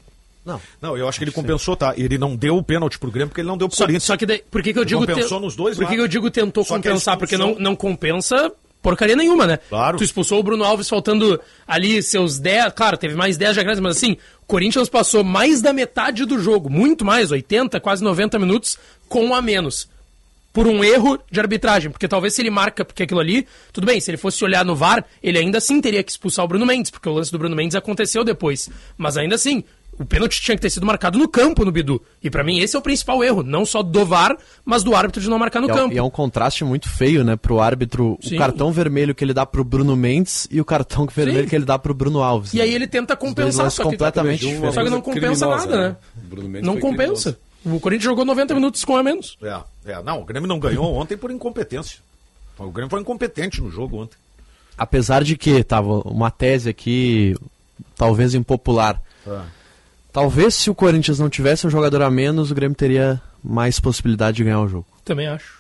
[0.82, 1.94] Não, eu acho que ele compensou, tá?
[1.96, 4.04] Ele não deu o pênalti pro Grêmio porque ele não deu pro Só, Corinthians.
[4.04, 6.08] só que daí, por que, que eu digo compensou nos dois Por que, que eu
[6.08, 7.18] digo tentou Só compensar?
[7.18, 9.58] Porque não, não compensa porcaria nenhuma, né?
[9.70, 9.98] Claro.
[9.98, 13.88] Tu expulsou o Bruno Alves faltando ali seus 10, claro, teve mais 10 de acréscimo,
[13.88, 18.40] mas assim, o Corinthians passou mais da metade do jogo, muito mais, 80, quase 90
[18.40, 19.88] minutos com um a menos.
[20.52, 24.00] Por um erro de arbitragem, porque talvez se ele marca, porque aquilo ali, tudo bem,
[24.00, 26.90] se ele fosse olhar no VAR, ele ainda assim teria que expulsar o Bruno Mendes,
[26.90, 28.68] porque o lance do Bruno Mendes aconteceu depois.
[28.98, 29.64] Mas ainda assim,
[30.00, 32.02] o pênalti tinha que ter sido marcado no campo no Bidu.
[32.24, 35.22] E pra mim esse é o principal erro, não só do VAR, mas do árbitro
[35.22, 35.94] de não marcar no E é, campo.
[35.94, 38.18] e é um contraste muito feio, né, pro árbitro.
[38.22, 38.36] Sim.
[38.36, 41.66] O cartão vermelho que ele dá pro Bruno Mendes e o cartão vermelho que ele
[41.66, 42.54] dá pro Bruno Alves.
[42.54, 42.64] E né?
[42.64, 44.76] aí ele tenta compensar, só que, completamente Uma diferentes.
[44.76, 45.96] só que não compensa nada, né?
[46.18, 47.34] O Bruno Mendes Não compensa.
[47.34, 47.50] criminoso.
[47.66, 49.38] O Corinthians jogou 90 minutos com a menos.
[49.44, 52.00] É, é, não, o Grêmio não ganhou ontem por incompetência.
[52.58, 54.16] O Grêmio foi incompetente no jogo ontem.
[54.78, 57.36] Apesar de que, tava uma tese aqui,
[57.98, 59.02] talvez impopular.
[60.12, 64.38] Talvez se o Corinthians não tivesse um jogador a menos, o Grêmio teria mais possibilidade
[64.38, 64.86] de ganhar o jogo.
[65.06, 65.60] Também acho.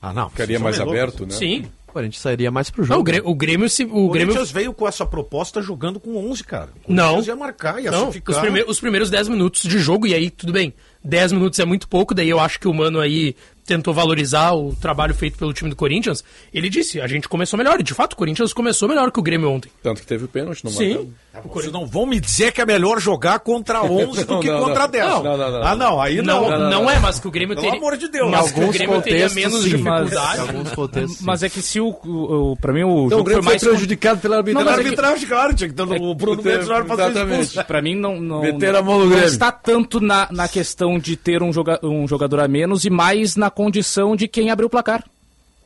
[0.00, 0.28] Ah, não.
[0.30, 1.34] Ficaria mais aberto, né?
[1.34, 1.64] Sim.
[1.88, 3.00] O Corinthians sairia mais pro Não, jogo.
[3.00, 6.14] o Grêmio, o Grêmio, se, o O Grêmio Corinthians veio com essa proposta jogando com
[6.30, 6.68] 11, cara.
[6.86, 7.04] O Não.
[7.04, 8.32] Corinthians ia marcar, ia Não, ficar.
[8.32, 11.64] os, prime- os primeiros 10 minutos de jogo, e aí tudo bem, 10 minutos é
[11.64, 13.34] muito pouco, daí eu acho que o Mano aí
[13.66, 16.22] tentou valorizar o trabalho feito pelo time do Corinthians,
[16.54, 19.22] ele disse, a gente começou melhor, e de fato o Corinthians começou melhor que o
[19.22, 19.70] Grêmio ontem.
[19.82, 21.12] Tanto que teve o pênalti, não Sim.
[21.52, 24.60] Vocês não vão me dizer que é melhor jogar contra 11 do Não, que não,
[24.60, 24.90] contra não.
[24.90, 25.06] 10.
[25.06, 25.62] Não, não, não, não.
[25.66, 26.48] Ah, não, aí não.
[26.50, 27.78] Não, não, é, mas que o Grêmio Pelo teria...
[27.78, 28.30] amor de Deus.
[28.30, 29.68] Mas que o Alguns Grêmio teria contextos, menos sim.
[29.70, 30.36] dificuldade.
[30.36, 31.20] Em alguns contextos.
[31.20, 33.42] Mas é que se o, o, o para mim o Então, o jogo foi Grêmio
[33.42, 34.64] foi mais prejudicado pela Não, arbitragem.
[34.64, 37.16] mas é que- arbitragem, claro, tinha que ter o Bruno Mendes na hora pra ser
[37.28, 37.64] expulso.
[37.64, 39.26] Para mim não não, Meteram a mão no não Grêmio.
[39.28, 43.36] está tanto na, na questão de ter um, joga, um jogador a menos e mais
[43.36, 45.02] na condição de quem abriu o placar.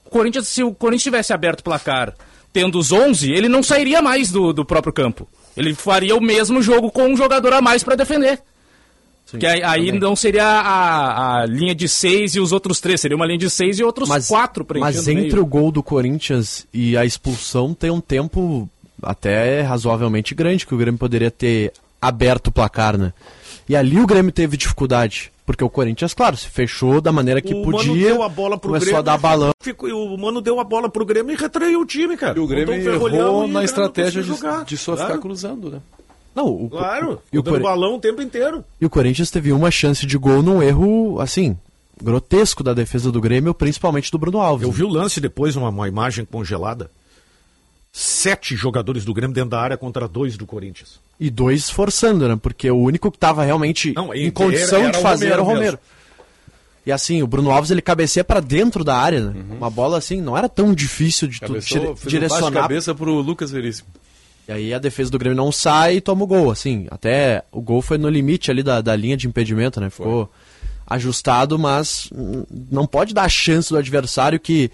[0.07, 2.15] O Corinthians, se o Corinthians tivesse aberto o placar
[2.53, 5.29] tendo os 11, ele não sairia mais do, do próprio campo.
[5.57, 8.41] Ele faria o mesmo jogo com um jogador a mais para defender.
[9.39, 13.17] que aí, aí não seria a, a linha de seis e os outros três, seria
[13.17, 15.27] uma linha de seis e outros mas, quatro preenchendo Mas o meio.
[15.27, 18.69] entre o gol do Corinthians e a expulsão tem um tempo
[19.03, 23.13] até razoavelmente grande que o Grêmio poderia ter aberto o placar, né?
[23.69, 27.53] E ali o Grêmio teve dificuldade, porque o Corinthians, claro, se fechou da maneira que
[27.53, 28.99] o podia, Mano deu a bola pro começou Grêmio.
[29.01, 29.51] a dar balão.
[29.61, 32.39] ficou- o Mano deu a bola pro Grêmio e retraiu o time, cara.
[32.39, 34.65] E o Grêmio ferrolhão errou e o na estratégia de, jogar.
[34.65, 35.21] de só ficar Claro.
[35.23, 35.81] cruzando, né?
[36.35, 38.65] Não, o, Claro, e o, dando Cori- balão o tempo inteiro.
[38.81, 41.59] e o Corinthians teve uma chance de gol num erro, assim,
[42.01, 44.67] grotesco da defesa do Grêmio, principalmente do Bruno Alves.
[44.67, 46.89] Eu vi o lance depois, uma, uma imagem congelada.
[47.93, 51.01] Sete jogadores do Grêmio dentro da área contra dois do Corinthians.
[51.19, 52.39] E dois forçando, né?
[52.41, 55.61] Porque o único que estava realmente Não, em condição era de fazer era o Romero
[55.63, 55.79] Romero.
[56.87, 59.45] E assim, o Bruno Alves ele cabeceia pra dentro da área, né?
[59.51, 61.49] Uma bola assim, não era tão difícil de tu Uhum.
[61.55, 62.63] Cabeçou, dire- fez um direcionar.
[62.63, 63.89] cabeça pro Lucas Veríssimo.
[64.49, 66.87] E aí a defesa do Grêmio não sai e toma o gol, assim.
[66.91, 69.91] Até o gol foi no limite ali da, da linha de impedimento, né?
[69.91, 70.31] Ficou
[70.87, 74.71] ajustado, mas hum, não pode dar a chance do adversário que.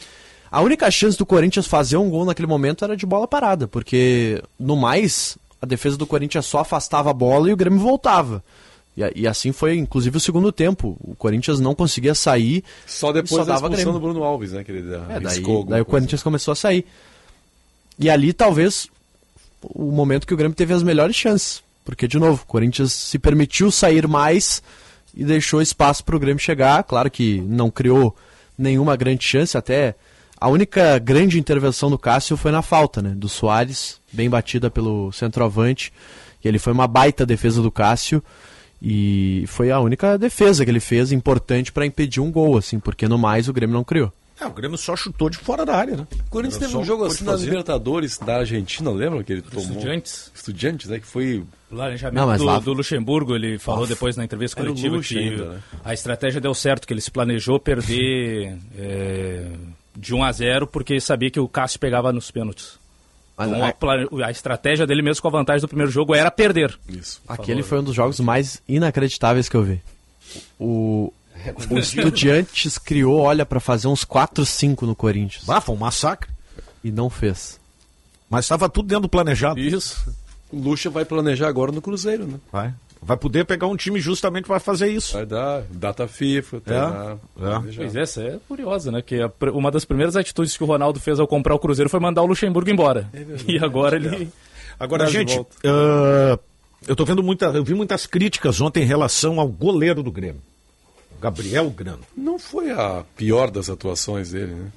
[0.50, 4.42] A única chance do Corinthians fazer um gol naquele momento era de bola parada, porque
[4.58, 8.42] no mais, a defesa do Corinthians só afastava a bola e o Grêmio voltava.
[8.96, 10.96] E, e assim foi, inclusive, o segundo tempo.
[11.00, 12.64] O Corinthians não conseguia sair.
[12.86, 14.64] Só depois da dava expulsão do Bruno Alves, né?
[14.64, 15.84] Que ele É, daí, daí o.
[15.84, 16.86] Corinthians começou a sair.
[17.98, 18.88] E ali talvez
[19.62, 21.62] o momento que o Grêmio teve as melhores chances.
[21.84, 24.62] Porque, de novo, o Corinthians se permitiu sair mais
[25.14, 26.82] e deixou espaço para o Grêmio chegar.
[26.82, 28.16] Claro que não criou
[28.58, 29.94] nenhuma grande chance, até
[30.38, 33.10] a única grande intervenção do Cássio foi na falta, né?
[33.16, 35.92] Do Soares, bem batida pelo centroavante.
[36.44, 38.22] E ele foi uma baita defesa do Cássio.
[38.80, 43.08] E foi a única defesa que ele fez importante para impedir um gol, assim, porque
[43.08, 44.12] no mais o Grêmio não criou.
[44.38, 46.06] É, o Grêmio só chutou de fora da área, né?
[46.26, 47.46] O Corinthians teve um o jogo assim na fazer.
[47.46, 49.64] Libertadores da Argentina, lembra que ele tomou?
[49.64, 50.30] Estudiantes.
[50.34, 50.98] Estudiantes, né?
[51.00, 54.64] Que foi Planejamento Não, mas do, lá- do Luxemburgo, ele falou depois na entrevista o
[54.64, 55.60] coletiva que ainda, né?
[55.82, 59.46] a estratégia deu certo, que ele se planejou perder é,
[59.96, 62.78] de 1 a 0 porque sabia que o Cássio pegava nos pênaltis.
[63.36, 66.14] Mas Então, a- a, plane- a estratégia dele mesmo com a vantagem do primeiro jogo
[66.14, 66.78] era perder.
[66.88, 67.20] isso.
[67.28, 69.80] Aquele foi um dos jogos mais inacreditáveis que eu vi.
[70.58, 71.12] O,
[71.70, 75.48] o Estudiantes criou, olha, pra fazer uns 4, 5 no Corinthians.
[75.48, 76.30] Ah, foi um massacre.
[76.82, 77.60] E não fez.
[78.30, 79.60] Mas estava tudo dentro do planejado.
[79.60, 80.12] Isso.
[80.50, 82.38] O Lucha vai planejar agora no Cruzeiro, né?
[82.50, 82.72] Vai.
[83.00, 85.12] Vai poder pegar um time justamente para fazer isso.
[85.12, 87.82] Vai dar data FIFA, treinar, É, planejar.
[87.82, 89.02] Pois é, essa é curiosa, né?
[89.02, 92.00] Que a uma das primeiras atitudes que o Ronaldo fez ao comprar o Cruzeiro foi
[92.00, 93.08] mandar o Luxemburgo embora.
[93.46, 94.28] e agora ele.
[94.78, 96.38] Agora, Mas gente, ah,
[96.86, 100.42] eu tô vendo muita, eu vi muitas críticas ontem em relação ao goleiro do Grêmio,
[101.18, 102.02] Gabriel Grano.
[102.14, 104.70] Não foi a pior das atuações dele, né?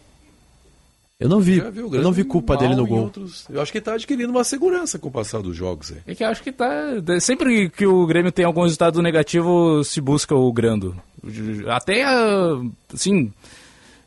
[1.20, 1.58] Eu não vi.
[1.58, 3.04] Eu não vi culpa dele no gol.
[3.04, 5.98] outros- Eu acho que ele tá adquirindo uma segurança com o passar dos jogos aí.
[6.08, 6.70] É que eu acho que tá.
[7.20, 10.96] Sempre que o Grêmio tem algum resultado negativo, se busca o Grando.
[11.68, 12.06] Até,
[12.94, 13.34] assim,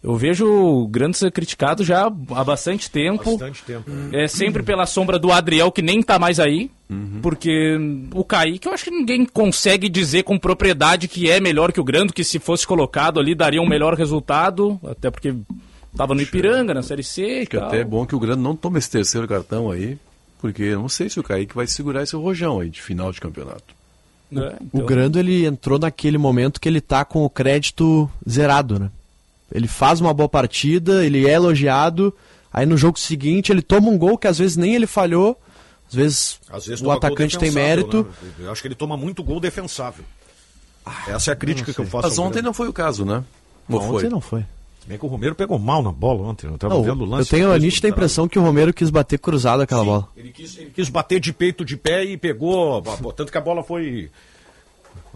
[0.03, 3.33] eu vejo o Grando ser criticado já há bastante tempo.
[3.33, 3.91] Bastante tempo.
[4.11, 6.71] É sempre pela sombra do Adriel, que nem tá mais aí.
[7.21, 7.77] Porque
[8.15, 11.85] o Kaique, eu acho que ninguém consegue dizer com propriedade que é melhor que o
[11.85, 14.81] Grando, que se fosse colocado ali daria um melhor resultado.
[14.83, 15.35] Até porque
[15.97, 17.69] tava no Ipiranga, na Série C e Que tal.
[17.69, 19.99] até é bom que o Grande não tome esse terceiro cartão aí,
[20.41, 23.21] porque eu não sei se o Kaique vai segurar esse rojão aí de final de
[23.21, 23.75] campeonato.
[24.33, 28.91] O Então- Grando ele entrou naquele momento que ele tá com o crédito zerado, né?
[29.55, 32.15] Ele faz uma boa partida, ele é elogiado,
[32.51, 35.39] aí no jogo seguinte ele toma um gol que às vezes nem ele falhou,
[35.87, 38.05] às vezes, Às vezes o atacante tem mérito.
[38.23, 38.31] né?
[38.47, 40.05] Eu acho que ele toma muito gol defensável.
[41.07, 42.09] Essa é a crítica que eu faço.
[42.09, 42.47] Mas ontem Grêmio.
[42.47, 43.23] não foi o caso, né?
[43.69, 43.97] Não, foi?
[43.99, 44.45] ontem não foi.
[44.87, 46.49] Bem que o Romero pegou mal na bola ontem.
[46.49, 47.33] Eu tava Não, vendo o lance.
[47.33, 50.09] eu tenho a nítida impressão que o Romero quis bater cruzado aquela bola.
[50.17, 52.83] Ele quis, ele quis bater de peito de pé e pegou.
[53.17, 54.11] Tanto que a bola foi.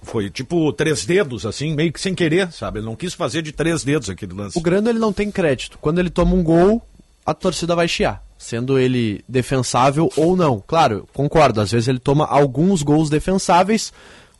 [0.03, 2.79] Foi tipo três dedos, assim, meio que sem querer, sabe?
[2.79, 4.57] Ele não quis fazer de três dedos aquele lance.
[4.57, 5.79] O Grando ele não tem crédito.
[5.81, 6.81] Quando ele toma um gol,
[7.25, 10.63] a torcida vai chiar, sendo ele defensável ou não.
[10.65, 13.93] Claro, concordo, às vezes ele toma alguns gols defensáveis,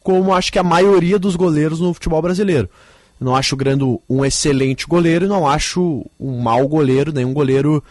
[0.05, 2.71] como acho que a maioria dos goleiros no futebol brasileiro.
[3.21, 7.33] Não acho o Grando um excelente goleiro e não acho um mau goleiro, nem um
[7.33, 7.83] goleiro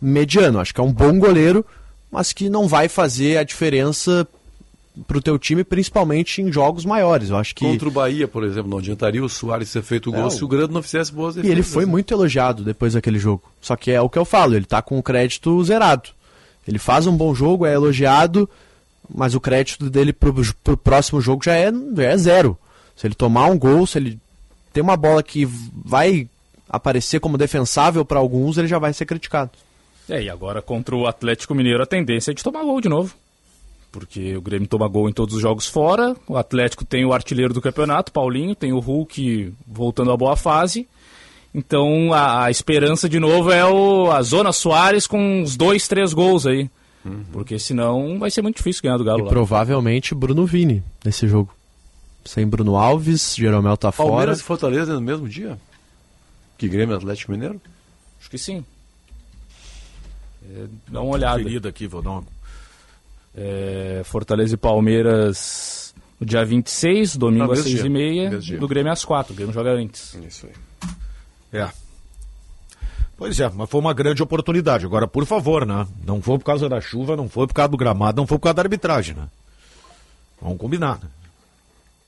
[0.00, 0.58] mediano.
[0.58, 1.64] Acho que é um bom goleiro,
[2.10, 4.26] mas que não vai fazer a diferença
[5.06, 7.30] para o teu time, principalmente em jogos maiores.
[7.30, 10.12] Eu acho que contra o Bahia, por exemplo, não adiantaria o Soares ter feito o
[10.12, 11.50] gol é, se o Grando não fizesse boas defesas.
[11.50, 13.42] E ele foi muito elogiado depois daquele jogo.
[13.60, 16.10] Só que é o que eu falo, ele está com o crédito zerado.
[16.66, 18.48] Ele faz um bom jogo, é elogiado,
[19.12, 22.56] mas o crédito dele para o próximo jogo já é, já é zero.
[22.96, 24.18] Se ele tomar um gol, se ele
[24.74, 26.28] tem uma bola que vai
[26.68, 29.52] aparecer como defensável para alguns, ele já vai ser criticado.
[30.10, 33.14] É, e agora contra o Atlético Mineiro a tendência é de tomar gol de novo.
[33.92, 37.54] Porque o Grêmio toma gol em todos os jogos fora, o Atlético tem o artilheiro
[37.54, 40.88] do campeonato, Paulinho, tem o Hulk voltando à boa fase.
[41.54, 46.12] Então a, a esperança de novo é o, a Zona Soares com uns dois, três
[46.12, 46.68] gols aí.
[47.04, 47.22] Uhum.
[47.32, 49.20] Porque senão vai ser muito difícil ganhar do Galo.
[49.20, 49.28] E lá.
[49.28, 51.54] provavelmente Bruno Vini nesse jogo.
[52.24, 54.08] Sem Bruno Alves, Jeromel tá Palmeiras fora.
[54.10, 55.58] Palmeiras e Fortaleza no mesmo dia?
[56.56, 57.60] Que Grêmio Atlético Mineiro?
[58.20, 58.64] Acho que sim.
[60.42, 61.42] É, dá uma olhada.
[61.42, 62.24] Ferida aqui, vou dar uma...
[63.36, 69.32] É, Fortaleza e Palmeiras no dia 26, domingo às 6h30, do Grêmio às 4.
[69.32, 70.14] O Grêmio joga antes.
[70.14, 70.52] Isso aí.
[71.60, 71.70] É.
[73.16, 74.86] Pois é, mas foi uma grande oportunidade.
[74.86, 75.86] Agora, por favor, né?
[76.04, 78.44] Não foi por causa da chuva, não foi por causa do gramado, não foi por
[78.44, 79.28] causa da arbitragem, né?
[80.40, 81.08] Vamos combinar, né?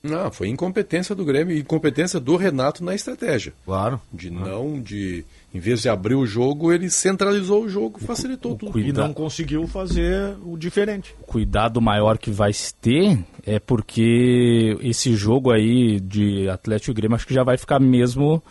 [0.07, 3.53] Não, foi incompetência do Grêmio e incompetência do Renato na estratégia.
[3.65, 3.99] Claro.
[4.11, 5.23] De não, de.
[5.53, 8.71] Em vez de abrir o jogo, ele centralizou o jogo, facilitou o, tudo.
[8.71, 8.89] Cuida...
[8.89, 11.15] E não conseguiu fazer o diferente.
[11.21, 17.15] O cuidado maior que vai ter é porque esse jogo aí de Atlético e Grêmio
[17.15, 18.43] acho que já vai ficar mesmo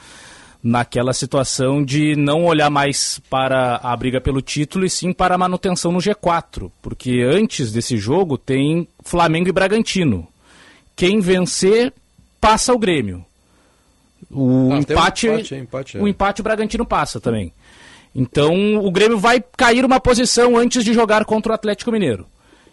[0.67, 5.39] naquela situação de não olhar mais para a briga pelo título e sim para a
[5.39, 6.71] manutenção no G4.
[6.83, 10.27] Porque antes desse jogo tem Flamengo e Bragantino.
[10.97, 11.93] Quem vencer
[12.41, 13.25] passa o Grêmio.
[14.31, 16.01] O ah, empate, um empate, empate é.
[16.01, 17.53] o empate o Bragantino passa também.
[18.15, 22.27] Então o Grêmio vai cair uma posição antes de jogar contra o Atlético Mineiro.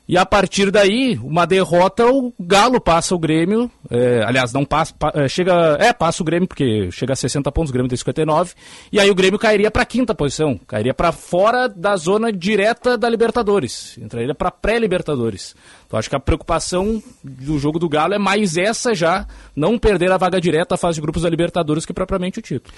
[0.05, 3.71] E a partir daí, uma derrota, o Galo passa o Grêmio.
[3.89, 4.93] É, aliás, não passa.
[4.93, 5.77] Pa, é, chega.
[5.79, 8.53] É, passa o Grêmio, porque chega a 60 pontos, o Grêmio tem 59.
[8.91, 10.59] E aí o Grêmio cairia para a quinta posição.
[10.67, 13.97] Cairia para fora da zona direta da Libertadores.
[13.97, 15.55] Entraria para pré-Libertadores.
[15.87, 20.11] Então acho que a preocupação do jogo do Galo é mais essa já, não perder
[20.11, 22.75] a vaga direta à fase de grupos da Libertadores que propriamente o título.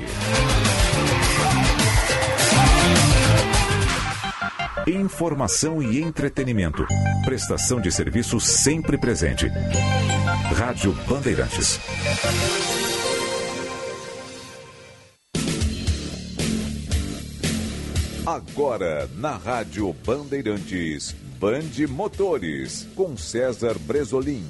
[4.86, 6.86] Informação e entretenimento.
[7.24, 9.50] Prestação de serviço sempre presente.
[10.54, 11.80] Rádio Bandeirantes.
[18.26, 21.16] Agora na Rádio Bandeirantes.
[21.38, 24.44] Band Motores, com César Bresolim.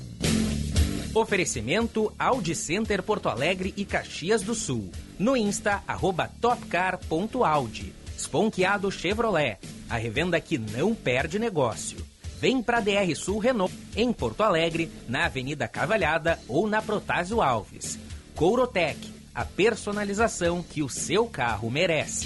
[1.14, 4.90] Oferecimento Audi Center Porto Alegre e Caxias do Sul.
[5.18, 7.92] No Insta, arroba topcar.audi.
[8.16, 9.58] Sponkeado Chevrolet,
[9.90, 11.98] a revenda que não perde negócio.
[12.40, 17.98] Vem para DR Sul Renault, em Porto Alegre, na Avenida Cavalhada ou na Protásio Alves.
[18.34, 18.98] Courotec,
[19.34, 22.24] a personalização que o seu carro merece.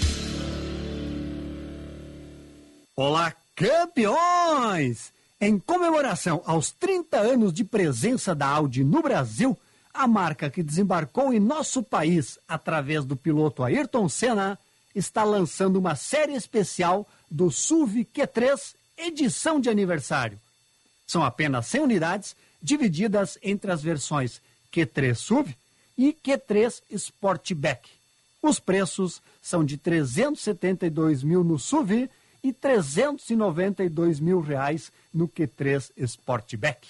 [2.95, 5.13] Olá, Campeões!
[5.39, 9.57] Em comemoração aos 30 anos de presença da Audi no Brasil,
[9.93, 14.57] a marca que desembarcou em nosso país através do piloto Ayrton Senna
[14.95, 20.39] está lançando uma série especial do SUV Q3 edição de aniversário.
[21.05, 25.55] São apenas 100 unidades divididas entre as versões Q3 SUV
[25.95, 27.89] e Q3 Sportback.
[28.41, 32.09] Os preços são de 372 mil no SUV
[32.43, 36.87] e 392 mil reais no Q3 Sportback.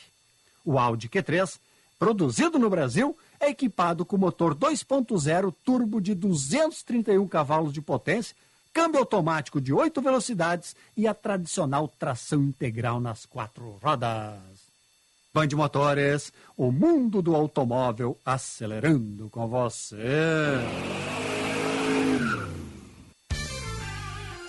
[0.65, 1.59] O Audi Q3,
[1.99, 8.35] produzido no Brasil, é equipado com motor 2.0 turbo de 231 cavalos de potência,
[8.73, 14.63] câmbio automático de 8 velocidades e a tradicional tração integral nas quatro rodas.
[15.33, 19.97] Band Motores, o mundo do automóvel acelerando com você.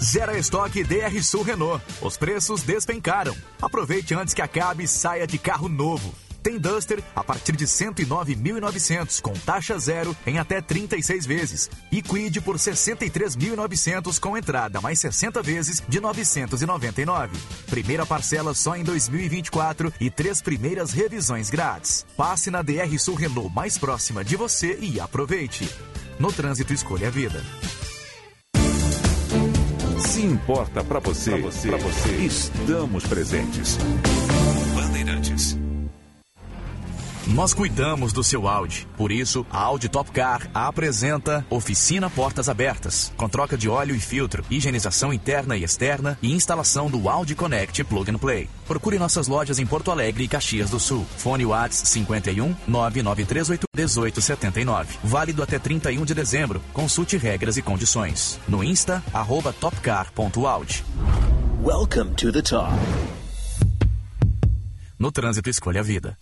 [0.04, 1.82] Zero estoque DR Sul Renault.
[2.02, 3.34] Os preços despencaram.
[3.60, 6.14] Aproveite antes que acabe e saia de carro novo.
[6.42, 12.42] Tem Duster a partir de 109.900 com taxa zero em até 36 vezes e Quid
[12.42, 17.38] por 63.900 com entrada mais 60 vezes de 999.
[17.70, 22.04] Primeira parcela só em 2024 e três primeiras revisões grátis.
[22.14, 25.66] Passe na DR Sul Renault mais próxima de você e aproveite.
[26.18, 27.42] No trânsito escolha a vida.
[30.14, 33.76] Se importa para você, pra você, pra você, estamos presentes.
[34.72, 35.63] Bandeirantes.
[37.34, 38.86] Nós cuidamos do seu Audi.
[38.96, 43.98] Por isso, a Audi Top Car apresenta Oficina Portas Abertas, com troca de óleo e
[43.98, 48.48] filtro, higienização interna e externa e instalação do Audi Connect Plug and Play.
[48.68, 51.04] Procure nossas lojas em Porto Alegre e Caxias do Sul.
[51.16, 54.98] Fone Whats 51 99388 1879.
[55.02, 56.62] Válido até 31 de dezembro.
[56.72, 58.38] Consulte regras e condições.
[58.46, 60.84] No Insta, arroba topcar.audi.
[61.64, 62.72] Welcome to the top.
[64.96, 66.16] No trânsito, escolha a vida.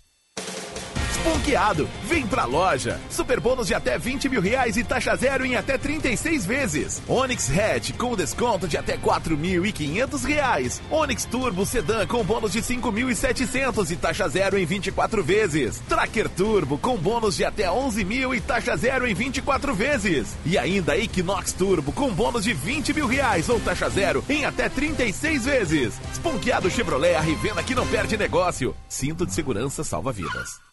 [1.22, 1.88] Ponqueado.
[2.04, 3.00] Vem pra loja.
[3.08, 7.02] Super bônus de até 20 mil reais e taxa zero em até 36 vezes.
[7.06, 10.82] Onix Hatch com desconto de até 4.500 reais.
[10.90, 15.80] Onix Turbo Sedan com bônus de 5.700 e taxa zero em 24 vezes.
[15.88, 20.37] Tracker Turbo com bônus de até 11 mil e taxa zero em 24 vezes.
[20.44, 24.68] E ainda Equinox Turbo com bônus de 20 mil reais ou taxa zero em até
[24.68, 25.94] 36 vezes.
[26.12, 28.74] Esponqueado Chevrolet, a revenda que não perde negócio.
[28.88, 30.71] Cinto de segurança salva vidas.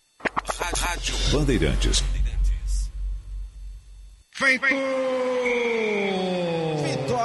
[0.62, 2.04] Rádio Bandeirantes.
[4.34, 4.65] Feito!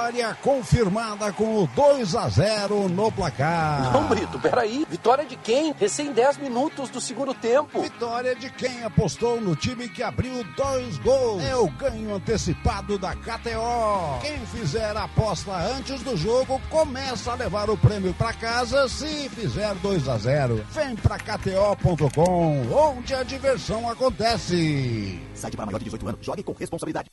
[0.05, 3.91] Vitória confirmada com o 2 a 0 no placar.
[3.91, 4.87] Não, Brito, peraí.
[4.87, 5.73] Vitória de quem?
[5.73, 7.81] Recém 10 minutos do segundo tempo.
[7.81, 11.43] Vitória de quem apostou no time que abriu dois gols.
[11.43, 14.21] É o ganho antecipado da KTO.
[14.21, 19.31] Quem fizer a aposta antes do jogo começa a levar o prêmio para casa se
[19.31, 20.67] fizer 2 a 0.
[20.71, 25.19] Vem pra KTO.com, onde a diversão acontece.
[25.35, 26.27] Site para maior de 18 anos.
[26.27, 27.09] Jogue com responsabilidade.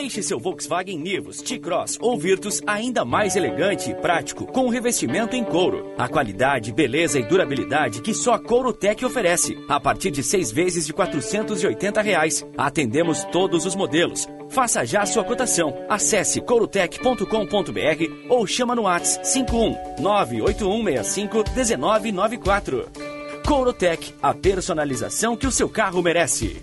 [0.00, 5.44] Deixe seu Volkswagen Nivus, T-Cross ou Virtus ainda mais elegante e prático com revestimento em
[5.44, 5.92] couro.
[5.98, 9.62] A qualidade, beleza e durabilidade que só a Courotec oferece.
[9.68, 12.42] A partir de seis vezes de 480 reais.
[12.56, 14.26] Atendemos todos os modelos.
[14.48, 15.84] Faça já sua cotação.
[15.86, 22.88] Acesse courotec.com.br ou chama no WhatsApp 51 98165 1994.
[23.46, 26.62] Courotec, a personalização que o seu carro merece.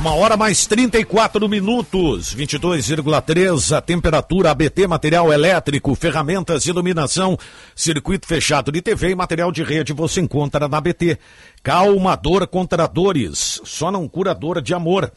[0.00, 7.38] Uma hora mais 34 minutos, 22,3 a temperatura, ABT, material elétrico, ferramentas, iluminação,
[7.76, 11.18] circuito fechado de TV e material de rede você encontra na ABT.
[11.62, 15.12] Calmador contra dores, só não curadora de amor.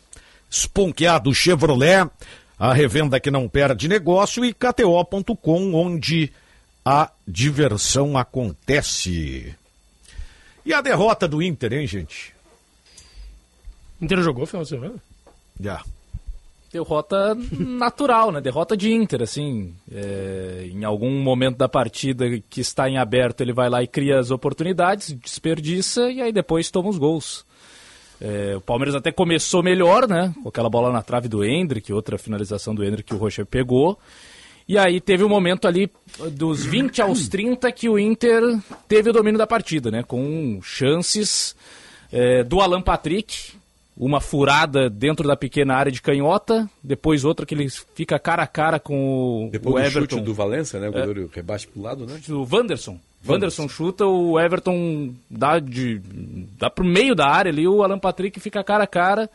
[0.51, 2.05] Esponqueado Chevrolet,
[2.59, 6.29] a revenda que não perde negócio e KTO.com, onde
[6.83, 9.55] a diversão acontece.
[10.65, 12.32] E a derrota do Inter, hein, gente?
[14.01, 14.95] Inter jogou final de semana?
[15.59, 15.81] Já.
[16.71, 18.41] Derrota natural, né?
[18.41, 19.73] Derrota de Inter, assim.
[19.91, 24.19] É, em algum momento da partida que está em aberto, ele vai lá e cria
[24.19, 27.45] as oportunidades, desperdiça e aí depois toma os gols.
[28.19, 30.33] É, o Palmeiras até começou melhor, né?
[30.41, 33.99] Com aquela bola na trave do Hendrick, outra finalização do Hendrick que o Rocher pegou.
[34.67, 35.91] E aí teve um momento ali
[36.31, 38.41] dos 20 aos 30 que o Inter
[38.87, 40.03] teve o domínio da partida, né?
[40.03, 41.55] Com chances
[42.11, 43.53] é, do Alan Patrick,
[43.95, 48.47] uma furada dentro da pequena área de canhota, depois outra que ele fica cara a
[48.47, 50.15] cara com o, Depois o do Everton.
[50.15, 50.89] chute do Valência, né?
[50.89, 52.19] O goleiro rebate pro lado, né?
[52.29, 52.99] O Wanderson.
[53.25, 56.01] Wanderson chuta, o Everton dá, de,
[56.57, 59.29] dá pro meio da área ali, o Alan Patrick fica cara a cara.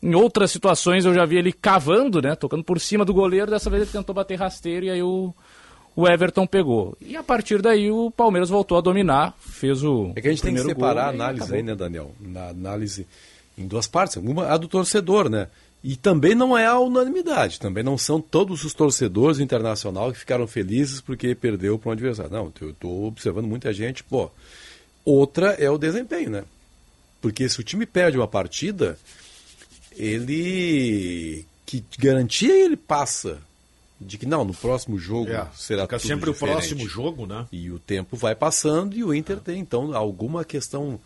[0.00, 2.36] Em outras situações eu já vi ele cavando, né?
[2.36, 5.34] Tocando por cima do goleiro, dessa vez ele tentou bater rasteiro e aí o,
[5.96, 6.96] o Everton pegou.
[7.00, 10.12] E a partir daí o Palmeiras voltou a dominar, fez o.
[10.14, 12.12] É que a gente tem que separar a gol, e análise aí, né, Daniel?
[12.20, 13.04] Na análise
[13.58, 14.16] em duas partes.
[14.16, 15.48] Uma a do torcedor, né?
[15.82, 17.60] E também não é a unanimidade.
[17.60, 21.92] Também não são todos os torcedores do internacional que ficaram felizes porque perdeu para um
[21.92, 22.32] adversário.
[22.32, 24.02] Não, eu estou observando muita gente.
[24.02, 24.30] Pô,
[25.04, 26.44] outra é o desempenho, né?
[27.20, 28.98] Porque se o time perde uma partida,
[29.96, 31.44] ele.
[31.66, 33.38] Que garantia ele passa
[34.00, 36.54] de que não, no próximo jogo É, será fica sempre o diferente.
[36.56, 37.46] próximo jogo, né?
[37.52, 41.00] E o tempo vai passando e o Inter tem, então, alguma questão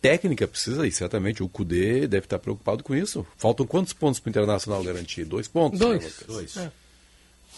[0.00, 0.92] técnica precisa ir.
[0.92, 3.26] Certamente o Cudê deve estar preocupado com isso.
[3.36, 5.24] Faltam quantos pontos para o Internacional garantir?
[5.24, 5.78] Dois pontos?
[5.78, 6.02] Dois.
[6.04, 6.10] né?
[6.26, 6.56] Dois.
[6.56, 6.70] É.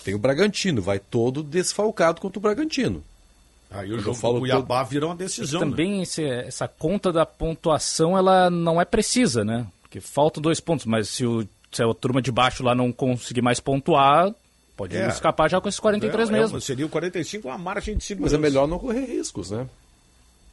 [0.04, 3.04] Tem o Bragantino, vai todo desfalcado contra o Bragantino.
[3.70, 5.60] Aí o eu jogo falo do Cuiabá vira uma decisão.
[5.60, 5.66] né?
[5.66, 9.66] Também esse- essa conta da pontuação ela não é precisa, né?
[9.82, 13.42] Porque faltam dois pontos, mas se, o, se a turma de baixo lá não conseguir
[13.42, 14.34] mais pontuar,
[14.76, 15.06] pode É.
[15.08, 16.56] escapar já com esses 43 É, mesmo.
[16.58, 18.34] é, seria o 45 uma margem de Mas segurança.
[18.36, 19.68] é melhor não correr riscos, né?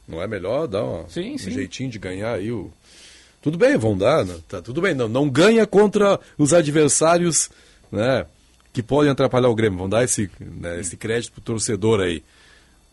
[0.08, 1.50] Não é melhor dar uma- Sim, um sim.
[1.50, 2.72] jeitinho de ganhar aí o.
[3.42, 4.36] Tudo bem, vão dar, né?
[4.48, 4.94] tá tudo bem.
[4.94, 7.50] Não, não ganha contra os adversários,
[7.92, 8.26] né?
[8.72, 9.78] Que podem atrapalhar o Grêmio.
[9.78, 12.22] Vão dar esse, né, esse crédito pro torcedor aí.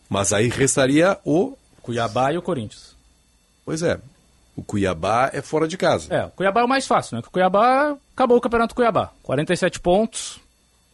[0.08, 1.56] Mas aí restaria o.
[1.82, 2.94] Cuiabá e o Corinthians.
[3.64, 3.98] Pois é.
[4.54, 6.12] O Cuiabá é fora de casa.
[6.14, 7.20] É, o Cuiabá é o mais fácil, né?
[7.20, 9.12] Porque o Cuiabá acabou o Campeonato Cuiabá.
[9.22, 10.40] 47 pontos,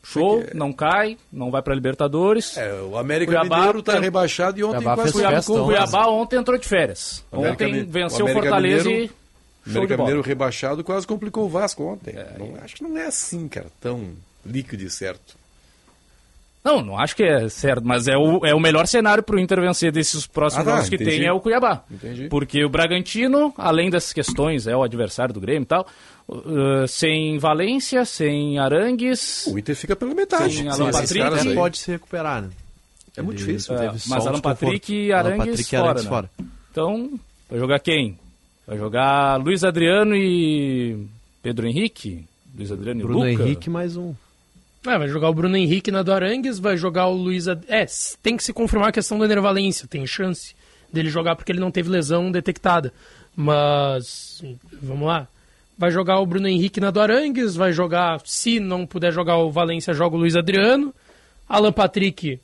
[0.03, 2.57] show, não cai, não vai pra Libertadores.
[2.57, 5.65] É, o América Cuiabá Mineiro tá tem- rebaixado e ontem Cuiabá quase Cuiabá, o ontem.
[5.65, 7.25] Cuiabá ontem entrou de férias.
[7.31, 9.23] O América Ontem Mi- venceu o o América Fortaleza Mineiro- e.
[9.65, 10.09] Show de América bola.
[10.09, 12.15] Mineiro rebaixado quase complicou o Vasco ontem.
[12.39, 14.11] Não- acho que não é assim, cara, tão
[14.45, 15.41] líquido e certo.
[16.65, 19.61] Não, não acho que é certo, mas é o, é o melhor cenário pro Inter
[19.61, 21.11] vencer desses próximos Ah, tá, jogos que entendi.
[21.19, 21.83] tem é o Cuiabá.
[21.91, 22.29] Entendi.
[22.29, 25.85] Porque o Bragantino, além dessas questões, é o adversário do Grêmio e tal,
[26.29, 29.47] uh, sem Valência, sem Arangues.
[29.47, 30.57] O Inter fica pela metade.
[30.57, 31.55] Sem Alan Patrick.
[31.55, 32.51] pode se recuperar, né?
[33.17, 33.75] É muito Ele difícil.
[33.77, 34.41] É, mas Alan.
[34.41, 36.11] Patrick e Alan Arangues, Patrick e fora, Arangues né?
[36.11, 36.31] fora.
[36.71, 37.21] Então,
[37.51, 38.19] vai jogar quem?
[38.67, 41.07] Vai jogar Luiz Adriano e
[41.43, 42.25] Pedro Henrique?
[42.57, 43.43] Luiz Adriano e Bruno Luca?
[43.43, 44.15] Henrique mais um.
[44.87, 47.47] É, vai jogar o Bruno Henrique na do Arangues, vai jogar o Luiz...
[47.47, 47.87] Ad- É,
[48.23, 50.55] tem que se confirmar a questão do Ener Valência, tem chance
[50.93, 52.93] dele jogar porque ele não teve lesão detectada.
[53.37, 54.43] Mas,
[54.83, 55.29] vamos lá.
[55.77, 59.51] Vai jogar o Bruno Henrique na do Arangues, vai jogar, se não puder jogar o
[59.51, 60.95] Valência, joga o Luiz Adriano.
[61.49, 62.39] Alan Patrick,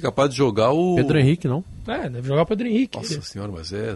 [0.00, 0.96] Capaz de jogar o.
[0.96, 1.62] Pedro Henrique, não?
[1.86, 2.96] é, deve jogar o Pedro Henrique.
[2.96, 3.94] Nossa senhora, mas é.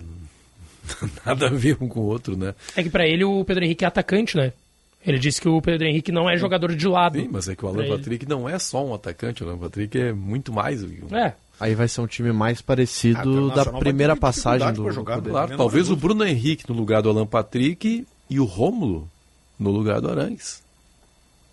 [1.24, 2.54] Nada a ver um com o outro, né?
[2.76, 4.52] É que pra ele o Pedro Henrique é atacante, né?
[5.04, 7.18] Ele disse que o Pedro Henrique não é jogador de lado.
[7.18, 7.96] Sim, mas é que o Alan ele.
[7.96, 10.82] Patrick não é só um atacante, o Alan Patrick é muito mais.
[10.82, 14.14] do que um- É, Aí vai ser um time mais Ah, parecido Internacional da primeira
[14.16, 15.30] passagem do, pra do jogar, Cudê.
[15.30, 15.96] Claro, talvez o.
[15.96, 19.08] Bruno Henrique no lugar do Alan Patrick e o Rômulo
[19.58, 20.62] no lugar do Arangues.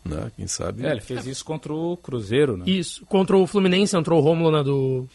[0.06, 0.32] Né?
[0.36, 0.86] Quem sabe.
[0.86, 2.66] É, ele fez isso contra o Cruzeiro, né?
[2.68, 3.06] Isso.
[3.06, 5.08] Contra o Fluminense entrou o Rômulo na do.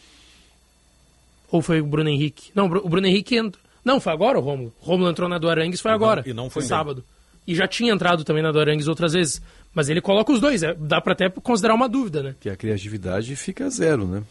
[1.51, 2.51] Ou foi o Bruno Henrique?
[2.55, 3.63] Não, o Bruno Henrique entrou.
[3.83, 4.73] Não, foi agora o Rômulo.
[4.81, 6.23] O Rômulo entrou na do Arangues, foi E não- agora.
[6.27, 6.67] e não foi bem.
[6.69, 7.03] sábado.
[7.47, 9.41] E já tinha entrado também na do Arangues outras vezes.
[9.73, 10.63] Mas ele coloca os dois.
[10.63, 12.35] é, dá pra até considerar uma dúvida, né?
[12.39, 14.23] Que a criatividade fica zero, né?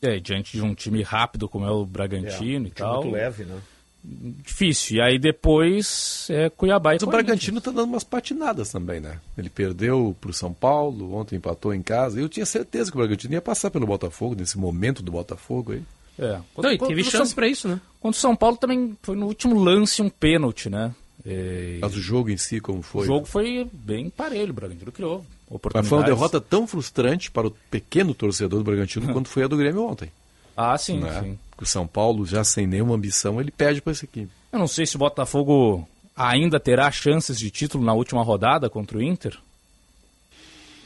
[0.00, 3.02] É, diante de um time rápido como é o Bragantino e tal.
[3.02, 3.58] Muito leve, né?
[4.04, 4.96] Difícil.
[4.96, 7.06] E aí depois é Cuiabá e Mas o.
[7.06, 9.20] Bragantino tá dando umas patinadas também, né?
[9.38, 12.20] Ele perdeu pro São Paulo, ontem empatou em casa.
[12.20, 15.82] Eu tinha certeza que o Bragantino ia passar pelo Botafogo, nesse momento do Botafogo aí.
[16.18, 16.38] É.
[16.58, 17.80] Não, e teve o chance São- pra isso, né?
[18.00, 20.94] Contra o São Paulo também foi no último lance um pênalti, né?
[21.24, 23.02] É, Mas o jogo em si, como foi?
[23.02, 25.24] O jogo foi bem parelho, o Bragantino criou
[25.72, 29.46] Mas foi uma derrota tão frustrante para o pequeno torcedor do Bragantino quanto foi a
[29.46, 30.10] do Grêmio ontem.
[30.56, 31.20] Ah, sim, né?
[31.22, 31.38] sim.
[31.62, 34.30] O São Paulo, já sem nenhuma ambição, ele perde para esse equipe.
[34.52, 38.98] Eu não sei se o Botafogo ainda terá chances de título na última rodada contra
[38.98, 39.38] o Inter.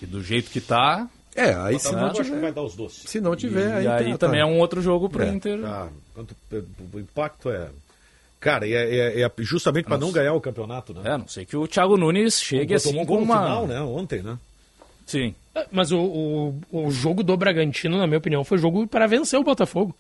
[0.03, 1.09] E do jeito que tá.
[1.35, 2.41] É, aí se não acho que tiver.
[2.41, 3.09] vai dar os doces.
[3.11, 4.47] Se não tiver, e aí, aí tá- também tá.
[4.47, 5.29] é um outro jogo pro É.
[5.29, 5.59] Inter.
[6.15, 6.35] Quanto,
[6.93, 7.69] o impacto é.
[8.39, 11.01] Cara, é, é- é justamente para não ganhar o campeonato, né?
[11.05, 13.39] É, a não sei que o Thiago Nunes chegue Tomou assim um com gol uma.
[13.43, 13.81] final, né?
[13.81, 14.39] Ontem, né?
[15.07, 15.35] Sim.
[15.55, 19.39] É, Mas o, o, o jogo do Bragantino, na minha opinião, foi jogo para vencer
[19.41, 19.95] o Botafogo.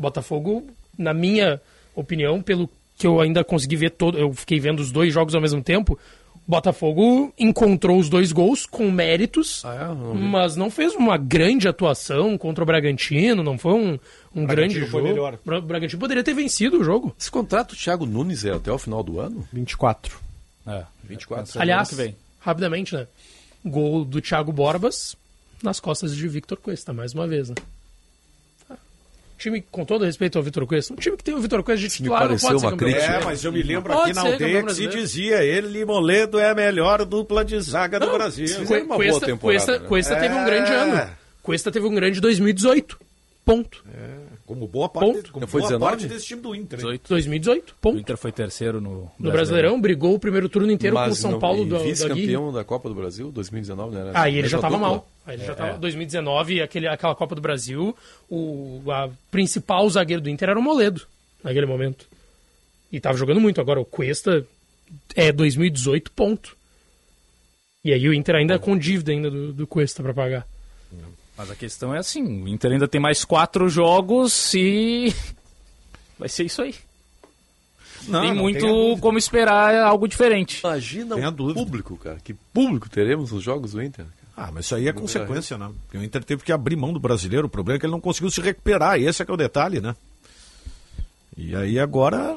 [0.00, 0.66] Botafogo,
[0.98, 1.60] na minha
[1.94, 5.40] opinião, pelo que eu ainda consegui ver todo, eu fiquei vendo os dois jogos ao
[5.40, 5.98] mesmo tempo.
[6.46, 9.94] Botafogo encontrou os dois gols com méritos, ah, é?
[9.94, 13.98] não mas não fez uma grande atuação contra o Bragantino, não foi um,
[14.34, 15.04] um grande jogo.
[15.04, 15.38] Melhor.
[15.46, 17.14] O Bragantino poderia ter vencido o jogo.
[17.18, 19.46] Esse contrato do Thiago Nunes é até o final do ano?
[19.52, 20.18] 24.
[20.66, 21.60] É, 24.
[21.60, 21.96] Aliás,
[22.40, 23.06] rapidamente, né?
[23.64, 25.14] Gol do Thiago Borbas
[25.62, 27.54] nas costas de Victor Cuesta, mais uma vez, né?
[29.40, 31.94] Time, com todo respeito ao Vitor Cuesta, um time que tem o Vitor Cuesta de
[31.94, 32.98] titular não pode ser campeão.
[32.98, 36.50] É, mas eu me lembro aqui na aldeia que se dizia, ele e Moledo é
[36.50, 38.46] a melhor dupla de zaga não, do Brasil.
[38.66, 39.38] Cuesta, uma boa temporada.
[39.38, 39.88] Cuesta, né?
[39.88, 40.20] Cuesta é...
[40.20, 41.10] teve um grande ano.
[41.42, 43.00] Cuesta teve um grande 2018.
[43.44, 43.84] Ponto.
[43.92, 44.29] É.
[44.50, 45.30] Como boa parte, ponto.
[45.30, 45.90] Como foi boa 19?
[45.92, 46.78] parte desse time do Inter.
[46.78, 47.08] 18.
[47.08, 47.96] 2018, ponto.
[47.96, 49.80] O Inter foi terceiro no, no Brasileirão.
[49.80, 52.88] brigou o primeiro turno inteiro Mas com o São não, Paulo do vice-campeão da Copa
[52.88, 54.10] do Brasil, 2019, né?
[54.12, 55.08] Aí ele já estava mal.
[55.24, 57.96] Aí ele é, já tava, 2019, aquele, aquela Copa do Brasil,
[58.28, 61.02] o a principal zagueiro do Inter era o Moledo,
[61.44, 62.04] naquele momento.
[62.90, 63.60] E estava jogando muito.
[63.60, 64.44] Agora o Cuesta
[65.14, 66.56] é 2018, ponto.
[67.84, 70.44] E aí o Inter ainda é com dívida ainda do, do Cuesta para pagar.
[71.40, 75.14] Mas a questão é assim, o Inter ainda tem mais quatro jogos e
[76.18, 76.74] vai ser isso aí.
[78.06, 80.60] Não, tem não muito como esperar algo diferente.
[80.62, 82.18] Imagina o público, cara.
[82.22, 84.04] Que público teremos nos jogos do Inter?
[84.36, 85.70] Ah, mas isso aí é consequência, né?
[85.86, 87.46] Porque o Inter teve que abrir mão do brasileiro.
[87.46, 89.00] O problema é que ele não conseguiu se recuperar.
[89.00, 89.96] Esse é que é o detalhe, né?
[91.38, 92.36] E aí agora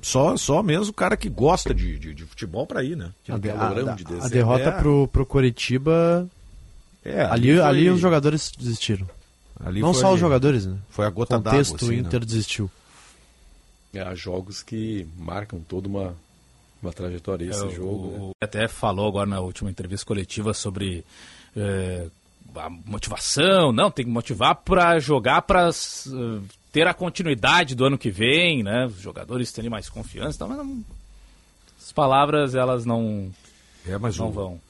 [0.00, 3.12] só, só mesmo o cara que gosta de, de, de futebol para ir, né?
[3.28, 4.72] A, de, a, a, a derrota é.
[4.72, 6.26] pro, pro Coritiba
[7.04, 7.66] é, ali, ali, foi...
[7.66, 9.08] ali os jogadores desistiram.
[9.64, 10.76] Ali Não só os jogadores, né?
[10.90, 11.50] Foi a gota d'água.
[11.50, 12.26] O contexto assim, Inter né?
[12.26, 12.70] desistiu.
[13.94, 16.16] É, há jogos que marcam toda uma,
[16.82, 17.48] uma trajetória.
[17.48, 18.08] Esse é, jogo.
[18.08, 18.32] O, né?
[18.40, 21.04] Até falou agora na última entrevista coletiva sobre
[21.56, 22.06] é,
[22.56, 23.72] a motivação.
[23.72, 26.42] Não, tem que motivar para jogar, para uh,
[26.72, 28.86] ter a continuidade do ano que vem, né?
[28.86, 30.36] Os jogadores terem mais confiança.
[30.36, 30.84] Então, mas não,
[31.80, 33.30] as palavras, elas não,
[33.86, 34.60] é, mas não o, vão.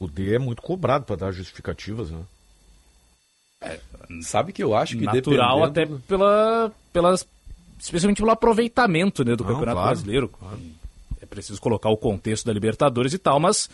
[0.00, 2.22] O D é muito cobrado para dar justificativas, né?
[3.60, 3.78] É,
[4.22, 5.96] sabe que eu acho que natural dependendo...
[5.96, 7.26] até pela, pelas
[7.78, 10.28] especialmente pelo aproveitamento né, do Não, Campeonato claro, Brasileiro.
[10.28, 10.58] Claro.
[11.20, 13.68] É preciso colocar o contexto da Libertadores e tal, mas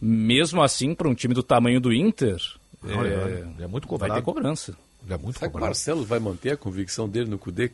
[0.00, 2.36] mesmo assim para um time do tamanho do Inter
[2.80, 4.12] Não, é, é, é, muito cobrado.
[4.12, 4.76] Vai ter cobrança.
[5.08, 5.50] É muito Será cobrado.
[5.50, 7.72] que o Marcelo vai manter a convicção dele no CUDE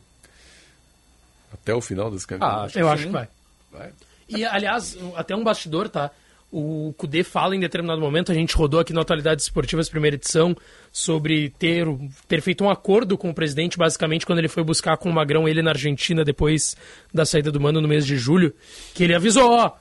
[1.53, 2.75] até o final dos campeonatos?
[2.75, 3.27] Ah, eu acho que vai.
[3.71, 3.91] vai.
[4.27, 6.09] E aliás, até um bastidor, tá?
[6.51, 10.53] O Cudê fala em determinado momento, a gente rodou aqui no Atualidades Esportivas, primeira edição,
[10.91, 11.87] sobre ter,
[12.27, 15.47] ter feito um acordo com o presidente, basicamente, quando ele foi buscar com o Magrão
[15.47, 16.75] ele na Argentina, depois
[17.13, 18.53] da saída do Mano no mês de julho,
[18.93, 19.71] que ele avisou, ó,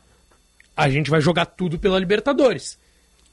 [0.76, 2.78] a gente vai jogar tudo pela Libertadores.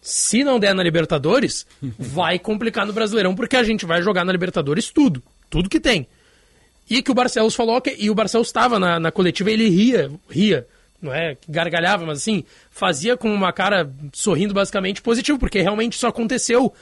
[0.02, 1.68] Se não der na Libertadores,
[2.00, 6.08] vai complicar no Brasileirão, porque a gente vai jogar na Libertadores tudo, tudo que tem.
[6.90, 10.10] E que o Barcelos falou, que, e o Barcelos estava na, na coletiva, ele ria,
[10.28, 10.66] ria
[11.02, 16.08] não é gargalhava, mas assim, fazia com uma cara sorrindo basicamente positivo, porque realmente isso
[16.08, 16.74] aconteceu.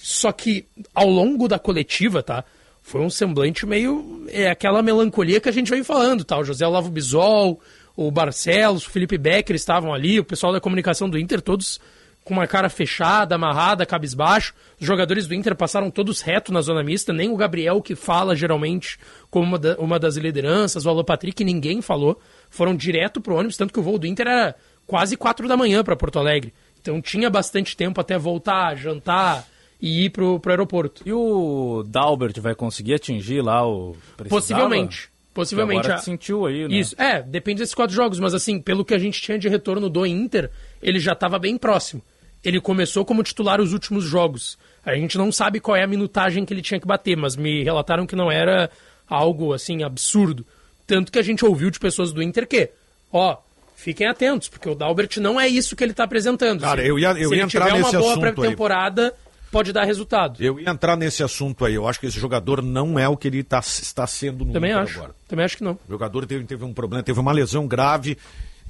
[0.00, 2.44] Só que ao longo da coletiva, tá?
[2.82, 4.26] Foi um semblante meio.
[4.28, 6.38] É aquela melancolia que a gente vem falando, tá?
[6.38, 7.60] O José Olavo Bisol,
[7.96, 11.80] o Barcelos, o Felipe Becker estavam ali, o pessoal da comunicação do Inter, todos
[12.24, 14.54] com uma cara fechada, amarrada, cabisbaixo.
[14.80, 18.36] Os jogadores do Inter passaram todos reto na zona mista, nem o Gabriel, que fala
[18.36, 18.98] geralmente
[19.30, 22.20] como uma, da, uma das lideranças, o Alô Patrick, ninguém falou
[22.52, 24.54] foram direto pro ônibus, tanto que o voo do Inter era
[24.86, 26.52] quase quatro da manhã para Porto Alegre.
[26.80, 29.46] Então tinha bastante tempo até voltar, jantar
[29.80, 31.02] e ir pro, pro aeroporto.
[31.04, 33.96] E o Dalbert vai conseguir atingir lá o.
[34.16, 34.28] Precisava?
[34.28, 35.10] Possivelmente.
[35.32, 35.86] Possivelmente.
[35.86, 36.76] Agora sentiu aí, né?
[36.76, 39.88] Isso, é, depende desses quatro jogos, mas assim, pelo que a gente tinha de retorno
[39.88, 40.50] do Inter,
[40.82, 42.02] ele já estava bem próximo.
[42.44, 44.58] Ele começou como titular os últimos jogos.
[44.84, 47.62] A gente não sabe qual é a minutagem que ele tinha que bater, mas me
[47.62, 48.68] relataram que não era
[49.08, 50.44] algo assim absurdo.
[50.86, 52.70] Tanto que a gente ouviu de pessoas do Inter que,
[53.12, 53.38] ó,
[53.76, 56.60] fiquem atentos, porque o Dalbert não é isso que ele está apresentando.
[56.60, 57.80] Cara, eu ia, eu Se ia entrar nesse assunto.
[57.82, 59.14] Se tiver uma boa pré-temporada,
[59.50, 60.42] pode dar resultado.
[60.42, 61.74] Eu ia entrar nesse assunto aí.
[61.74, 64.72] Eu acho que esse jogador não é o que ele tá, está sendo no Também
[64.72, 64.98] acho.
[64.98, 65.14] agora.
[65.28, 65.72] Também acho que não.
[65.72, 68.16] O jogador teve, teve um problema, teve uma lesão grave.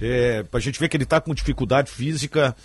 [0.01, 2.57] É, a gente ver que ele está com dificuldade física.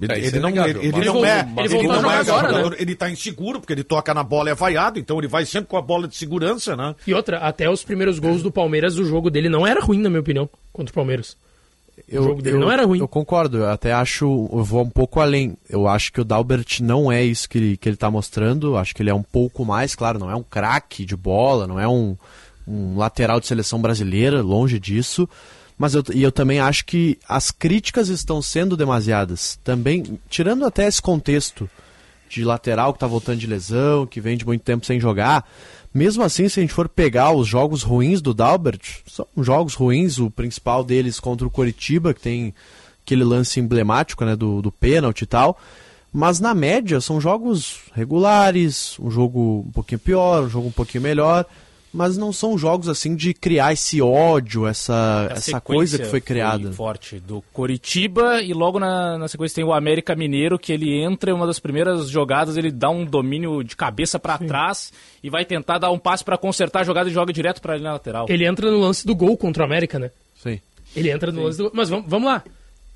[0.00, 2.76] Ele, é, ele, é não, ele, não é, ele, ele não é agora, né?
[2.78, 5.68] ele está inseguro, porque ele toca na bola e é vaiado, então ele vai sempre
[5.68, 6.94] com a bola de segurança, né?
[7.06, 10.08] E outra, até os primeiros gols do Palmeiras, o jogo dele não era ruim, na
[10.08, 11.36] minha opinião, contra o Palmeiras.
[12.08, 12.98] Eu, o jogo dele eu, não era ruim.
[12.98, 15.54] Eu concordo, eu até acho, eu vou um pouco além.
[15.68, 18.94] Eu acho que o Dalbert não é isso que ele, que ele tá mostrando, acho
[18.94, 21.86] que ele é um pouco mais, claro, não é um craque de bola, não é
[21.86, 22.16] um,
[22.66, 25.28] um lateral de seleção brasileira, longe disso
[25.80, 29.58] mas eu, e eu também acho que as críticas estão sendo demasiadas.
[29.64, 31.70] Também, tirando até esse contexto
[32.28, 35.48] de lateral que está voltando de lesão, que vem de muito tempo sem jogar,
[35.92, 40.18] mesmo assim, se a gente for pegar os jogos ruins do Dalbert, são jogos ruins,
[40.18, 42.54] o principal deles contra o Coritiba, que tem
[43.02, 45.58] aquele lance emblemático né, do, do pênalti e tal.
[46.12, 51.02] Mas na média são jogos regulares, um jogo um pouquinho pior, um jogo um pouquinho
[51.02, 51.46] melhor
[51.92, 56.64] mas não são jogos assim de criar esse ódio, essa, essa coisa que foi criada.
[56.64, 61.02] Foi forte do Coritiba e logo na, na sequência tem o América Mineiro que ele
[61.02, 65.28] entra em uma das primeiras jogadas, ele dá um domínio de cabeça para trás e
[65.28, 67.92] vai tentar dar um passe para consertar a jogada e joga direto para a linha
[67.92, 68.26] lateral.
[68.28, 70.10] Ele entra no lance do gol contra o América, né?
[70.40, 70.60] Sim.
[70.94, 71.44] Ele entra no Sim.
[71.44, 72.44] lance do Mas vamos, vamos lá.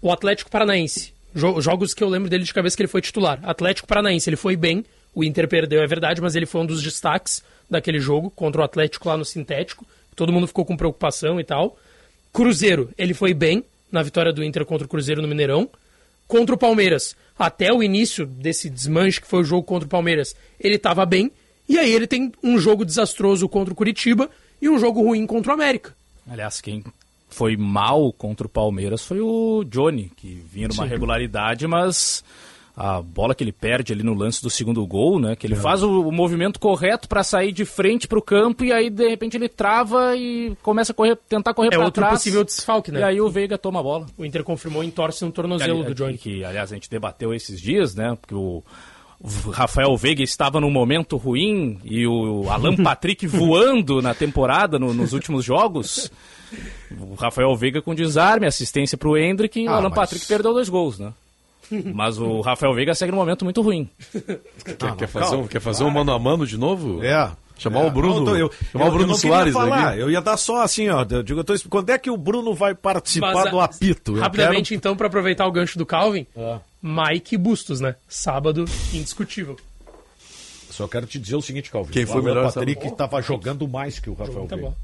[0.00, 1.12] O Atlético Paranaense.
[1.34, 3.40] Jogos que eu lembro dele de cabeça que ele foi titular.
[3.42, 4.84] Atlético Paranaense, ele foi bem.
[5.12, 8.64] O Inter perdeu, é verdade, mas ele foi um dos destaques daquele jogo contra o
[8.64, 9.86] Atlético lá no sintético.
[10.14, 11.76] Todo mundo ficou com preocupação e tal.
[12.32, 15.68] Cruzeiro, ele foi bem na vitória do Inter contra o Cruzeiro no Mineirão.
[16.26, 20.34] Contra o Palmeiras, até o início desse desmanche que foi o jogo contra o Palmeiras,
[20.58, 21.30] ele estava bem.
[21.68, 25.52] E aí ele tem um jogo desastroso contra o Curitiba e um jogo ruim contra
[25.52, 25.94] o América.
[26.28, 26.82] Aliás, quem
[27.28, 30.88] foi mal contra o Palmeiras foi o Johnny, que vinha numa Sim.
[30.88, 32.24] regularidade, mas
[32.76, 35.36] a bola que ele perde ali no lance do segundo gol, né?
[35.36, 35.56] Que ele é.
[35.56, 39.08] faz o, o, movimento correto para sair de frente para o campo e aí de
[39.08, 41.96] repente ele trava e começa a correr, tentar correr é para trás.
[41.96, 43.00] É outro possível desfalque, né?
[43.00, 44.06] E aí o Veiga toma a bola.
[44.18, 46.18] O Inter confirmou em torce no tornozelo ali, do Johnny.
[46.18, 48.16] Que aliás a gente debateu esses dias, né?
[48.20, 48.64] Porque o
[49.52, 55.12] Rafael Veiga estava num momento ruim e o Alan Patrick voando na temporada no, nos
[55.12, 56.10] últimos jogos.
[56.98, 59.94] O Rafael Veiga com desarme, assistência para o Hendrick e ah, o Alan mas...
[59.94, 61.12] Patrick perdeu dois gols, né?
[61.70, 63.88] Mas o Rafael Veiga segue num momento muito ruim.
[64.64, 67.02] Quer, ah, quer fazer, um, quer fazer um mano a mano de novo?
[67.04, 67.30] É.
[67.56, 70.00] Chamar é, o Bruno, não, eu, chamar eu, o Bruno eu Soares falar, aqui.
[70.00, 71.06] Eu ia dar só assim, ó.
[71.08, 74.14] Eu digo, eu tô, quando é que o Bruno vai participar Mas, do apito?
[74.14, 74.78] Rapidamente, quero...
[74.78, 76.58] então, para aproveitar o gancho do Calvin, é.
[76.82, 77.94] Mike Bustos, né?
[78.08, 79.56] Sábado, indiscutível.
[80.68, 81.92] Só quero te dizer o seguinte, Calvin.
[81.92, 82.48] Quem foi o melhor?
[82.48, 84.74] O Patrick estava jogando mais que o Rafael tá Veiga.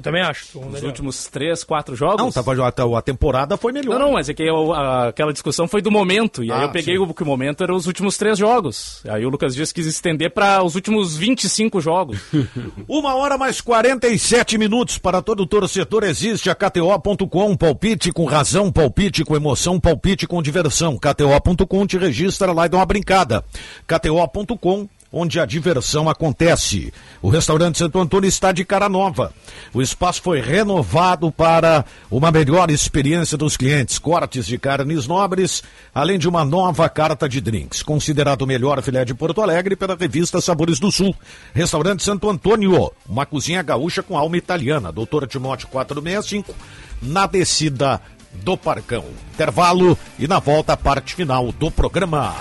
[0.00, 0.58] Eu também acho.
[0.58, 2.18] Os últimos três, quatro jogos?
[2.18, 3.98] Não, tava, a, a temporada foi melhor.
[3.98, 6.42] Não, não, mas é que eu, a, aquela discussão foi do momento.
[6.42, 7.02] E aí ah, eu peguei sim.
[7.02, 9.02] o que o momento era os últimos três jogos.
[9.06, 12.18] Aí o Lucas Dias quis estender para os últimos 25 jogos.
[12.88, 17.54] Uma hora mais 47 minutos para todo torcedor existe a KTO.com.
[17.54, 20.96] Palpite com razão, palpite com emoção, palpite com diversão.
[20.98, 23.44] KTO.com te registra lá e dá uma brincada.
[23.86, 26.92] KTO.com onde a diversão acontece.
[27.20, 29.32] O restaurante Santo Antônio está de cara nova.
[29.74, 33.98] O espaço foi renovado para uma melhor experiência dos clientes.
[33.98, 35.62] Cortes de carnes nobres,
[35.94, 37.82] além de uma nova carta de drinks.
[37.82, 41.14] Considerado o melhor filé de Porto Alegre pela revista Sabores do Sul.
[41.52, 44.92] Restaurante Santo Antônio, uma cozinha gaúcha com alma italiana.
[44.92, 46.54] Doutor Timóteo 465,
[47.02, 48.00] na descida
[48.32, 49.04] do Parcão.
[49.34, 52.34] Intervalo e na volta parte final do programa.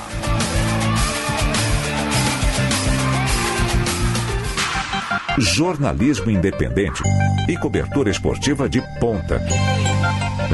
[5.37, 7.03] Jornalismo independente
[7.47, 9.41] e cobertura esportiva de ponta.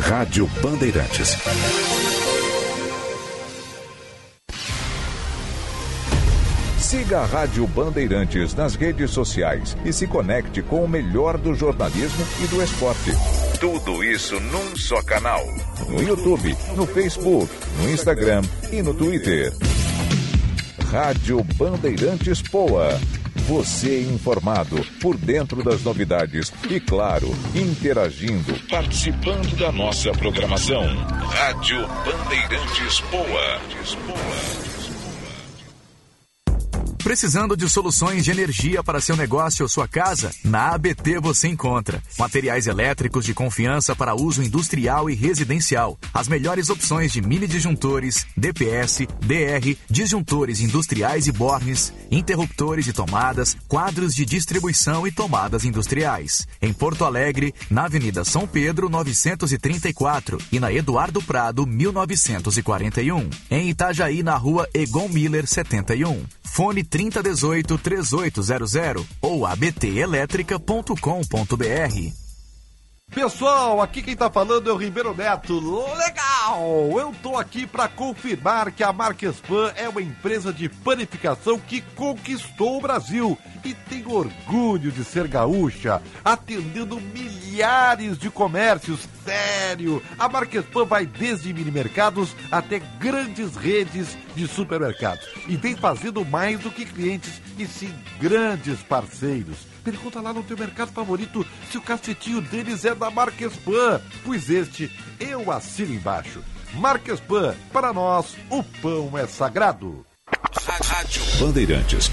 [0.02, 1.38] Rádio Bandeirantes.
[6.78, 12.26] Siga a Rádio Bandeirantes nas redes sociais e se conecte com o melhor do jornalismo
[12.44, 13.12] e do esporte.
[13.60, 15.44] Tudo isso num só canal.
[15.90, 17.52] No YouTube, no Facebook,
[17.82, 19.52] no Instagram e no Twitter.
[20.92, 23.00] Rádio Bandeirantes Poa
[23.46, 30.84] você informado por dentro das novidades e, claro, interagindo, participando da nossa programação.
[31.30, 34.65] Rádio Bandeirantes Poa.
[37.06, 40.32] Precisando de soluções de energia para seu negócio ou sua casa?
[40.44, 46.00] Na ABT você encontra materiais elétricos de confiança para uso industrial e residencial.
[46.12, 53.56] As melhores opções de mini disjuntores, DPS, DR, disjuntores industriais e bornes, interruptores e tomadas,
[53.68, 56.48] quadros de distribuição e tomadas industriais.
[56.60, 63.30] Em Porto Alegre, na Avenida São Pedro 934 e na Eduardo Prado 1941.
[63.52, 66.26] Em Itajaí, na Rua Egon Miller 71.
[66.56, 72.25] Fone 3018 3800 ou abtelétrica.com.br.
[73.16, 75.58] Pessoal, aqui quem tá falando é o Ribeiro Neto.
[75.96, 77.00] Legal!
[77.00, 82.78] Eu tô aqui para confirmar que a Marquespan é uma empresa de panificação que conquistou
[82.78, 89.08] o Brasil e tem orgulho de ser gaúcha, atendendo milhares de comércios.
[89.24, 90.04] Sério!
[90.20, 96.60] A Marquespan vai desde mini mercados até grandes redes de supermercados e vem fazendo mais
[96.60, 101.82] do que clientes e sim grandes parceiros Pergunta lá no teu mercado favorito se o
[101.82, 106.44] cacetinho deles é da Marquespan, pois este eu assino embaixo.
[106.74, 110.04] Marquespan, para nós, o pão é sagrado.
[110.84, 112.10] Rádio Bandeirantes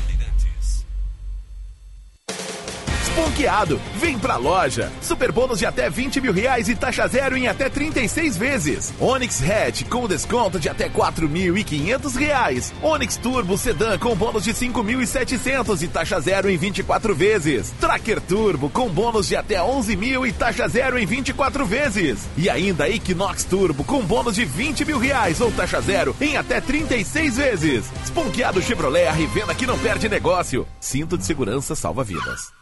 [3.12, 4.90] Esponqueado, vem pra loja.
[5.02, 8.94] Super bônus de até 20 mil reais e taxa zero em até 36 vezes.
[8.98, 12.72] Onix Hatch com desconto de até 4.500 reais.
[12.80, 17.74] Onix Turbo Sedan com bônus de 5.700 e taxa zero em 24 vezes.
[17.78, 22.26] Tracker Turbo com bônus de até 11 mil e taxa zero em 24 vezes.
[22.34, 26.62] E ainda Equinox Turbo com bônus de 20 mil reais ou taxa zero em até
[26.62, 27.84] 36 vezes.
[28.02, 30.66] Esponqueado Chevrolet, a revenda que não perde negócio.
[30.80, 32.61] Cinto de segurança salva vidas.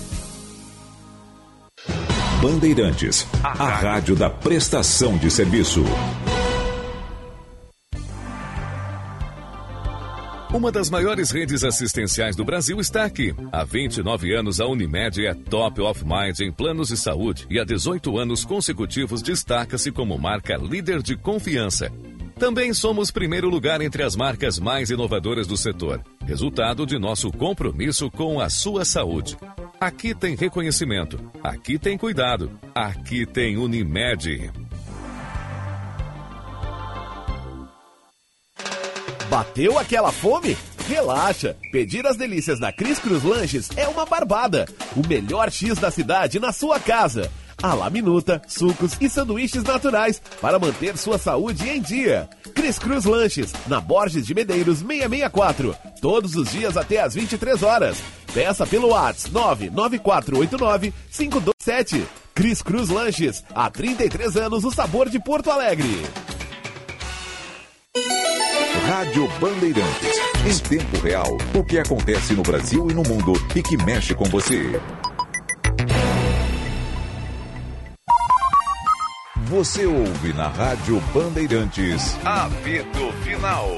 [2.41, 5.83] Bandeirantes, a rádio da prestação de serviço.
[10.51, 13.31] Uma das maiores redes assistenciais do Brasil está aqui.
[13.51, 17.63] Há 29 anos, a Unimed é top of mind em planos de saúde e há
[17.63, 21.91] 18 anos consecutivos destaca-se como marca líder de confiança.
[22.41, 28.09] Também somos primeiro lugar entre as marcas mais inovadoras do setor, resultado de nosso compromisso
[28.09, 29.37] com a sua saúde.
[29.79, 34.51] Aqui tem reconhecimento, aqui tem cuidado, aqui tem Unimed.
[39.29, 40.57] Bateu aquela fome?
[40.87, 41.55] Relaxa!
[41.71, 44.65] Pedir as delícias da Cris Cruz Lanches é uma barbada.
[44.95, 47.31] O melhor X da cidade na sua casa.
[47.63, 52.27] A la minuta, sucos e sanduíches naturais para manter sua saúde em dia.
[52.55, 55.75] Cris Cruz Lanches, na Borges de Medeiros 664.
[56.01, 58.01] Todos os dias até às 23 horas.
[58.33, 59.31] Peça pelo WhatsApp
[59.69, 62.03] 99489 527.
[62.33, 66.01] Cris Cruz Lanches, há 33 anos o sabor de Porto Alegre.
[68.87, 70.17] Rádio Bandeirantes.
[70.47, 74.25] Em tempo real, o que acontece no Brasil e no mundo e que mexe com
[74.25, 74.81] você.
[79.51, 82.17] Você ouve na Rádio Bandeirantes.
[82.23, 83.77] Apito Final.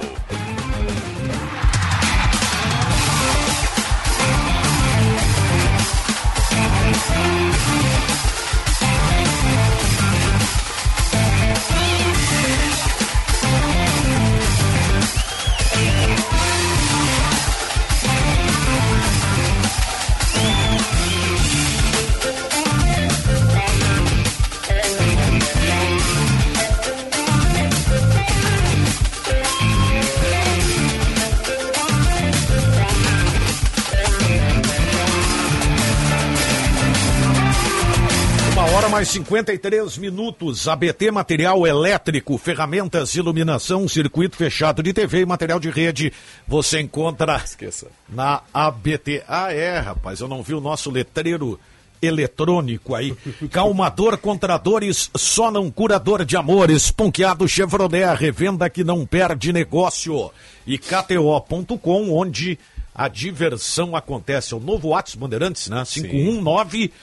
[38.93, 40.67] Mais 53 minutos.
[40.67, 46.13] ABT Material Elétrico, ferramentas iluminação, circuito fechado de TV e material de rede.
[46.47, 47.87] Você encontra Esqueça.
[48.07, 49.23] na ABT.
[49.27, 51.59] Ah, é, rapaz, eu não vi o nosso letreiro
[52.03, 53.15] eletrônico aí.
[53.49, 56.91] Calmador contra dores, só não curador de amores.
[56.91, 60.29] Ponqueado Chevrolet, a revenda que não perde negócio.
[60.67, 62.59] E KTO.com, onde
[62.93, 64.53] a diversão acontece.
[64.53, 65.83] É o novo WhatsApp Bandeirantes, né?
[65.83, 66.93] 519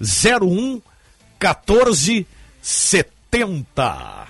[0.00, 0.82] 9201
[1.40, 4.28] 1470.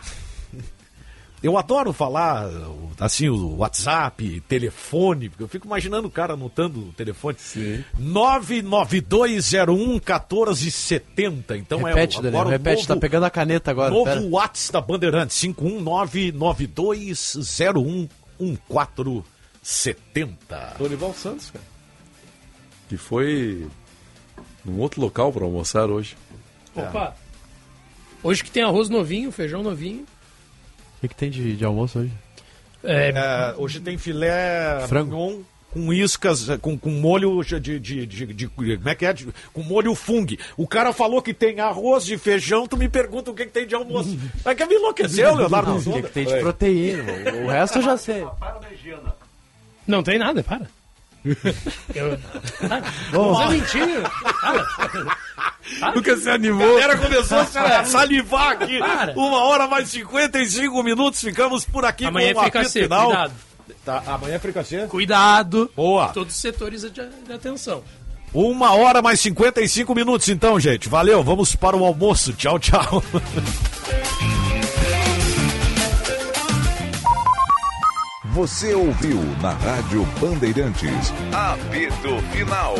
[1.40, 2.50] Eu adoro falar
[2.98, 7.36] assim, o WhatsApp, telefone, porque eu fico imaginando o cara anotando o telefone.
[7.38, 7.84] Sim.
[7.96, 11.56] 99201 1470.
[11.56, 13.92] Então repete, é o, Daniel, agora o repete, novo, tá pegando a caneta agora.
[13.92, 14.20] Novo pera.
[14.20, 18.08] WhatsApp da Bandeirantes, 5199201
[18.40, 20.74] 1470.
[20.76, 21.64] Dorival Santos, cara.
[22.88, 23.68] Que foi
[24.68, 26.16] num outro local para almoçar hoje.
[26.74, 27.14] Opa!
[28.22, 30.02] Hoje que tem arroz novinho, feijão novinho.
[30.02, 32.12] O que, que tem de, de almoço hoje?
[32.82, 35.10] É, hoje tem filé Frango.
[35.16, 35.40] mignon
[35.70, 39.12] com iscas, com, com molho de, de, de, de- de- Como é que é?
[39.12, 40.34] De- com molho fungo.
[40.56, 43.66] O cara falou que tem arroz de feijão, tu me pergunta o que, que tem
[43.66, 44.16] de almoço.
[44.44, 45.72] Mas que me enlouqueceu, Leonardo?
[45.72, 47.04] Não, o que, que tem de proteína?
[47.34, 48.24] O, o resto eu já sei.
[49.86, 50.68] Não tem nada, para.
[51.94, 52.18] Eu...
[52.60, 53.44] Mas lá.
[53.44, 54.10] é mentira.
[55.94, 56.76] Nunca se animou.
[56.76, 58.78] A galera começou a salivar aqui.
[58.78, 59.12] Para.
[59.12, 61.20] Uma hora mais 55 minutos.
[61.20, 63.06] Ficamos por aqui Amanhã com o fica apito final.
[63.06, 63.32] cuidado.
[63.84, 64.86] Tá, amanhã é fricassê?
[64.86, 65.70] Cuidado.
[65.74, 66.08] Boa.
[66.08, 67.82] Todos os setores de, de atenção.
[68.32, 70.88] Uma hora mais 55 minutos, então, gente.
[70.88, 72.32] Valeu, vamos para o almoço.
[72.34, 73.02] Tchau, tchau.
[78.38, 81.12] Você ouviu na Rádio Bandeirantes.
[81.32, 82.76] Apito Final.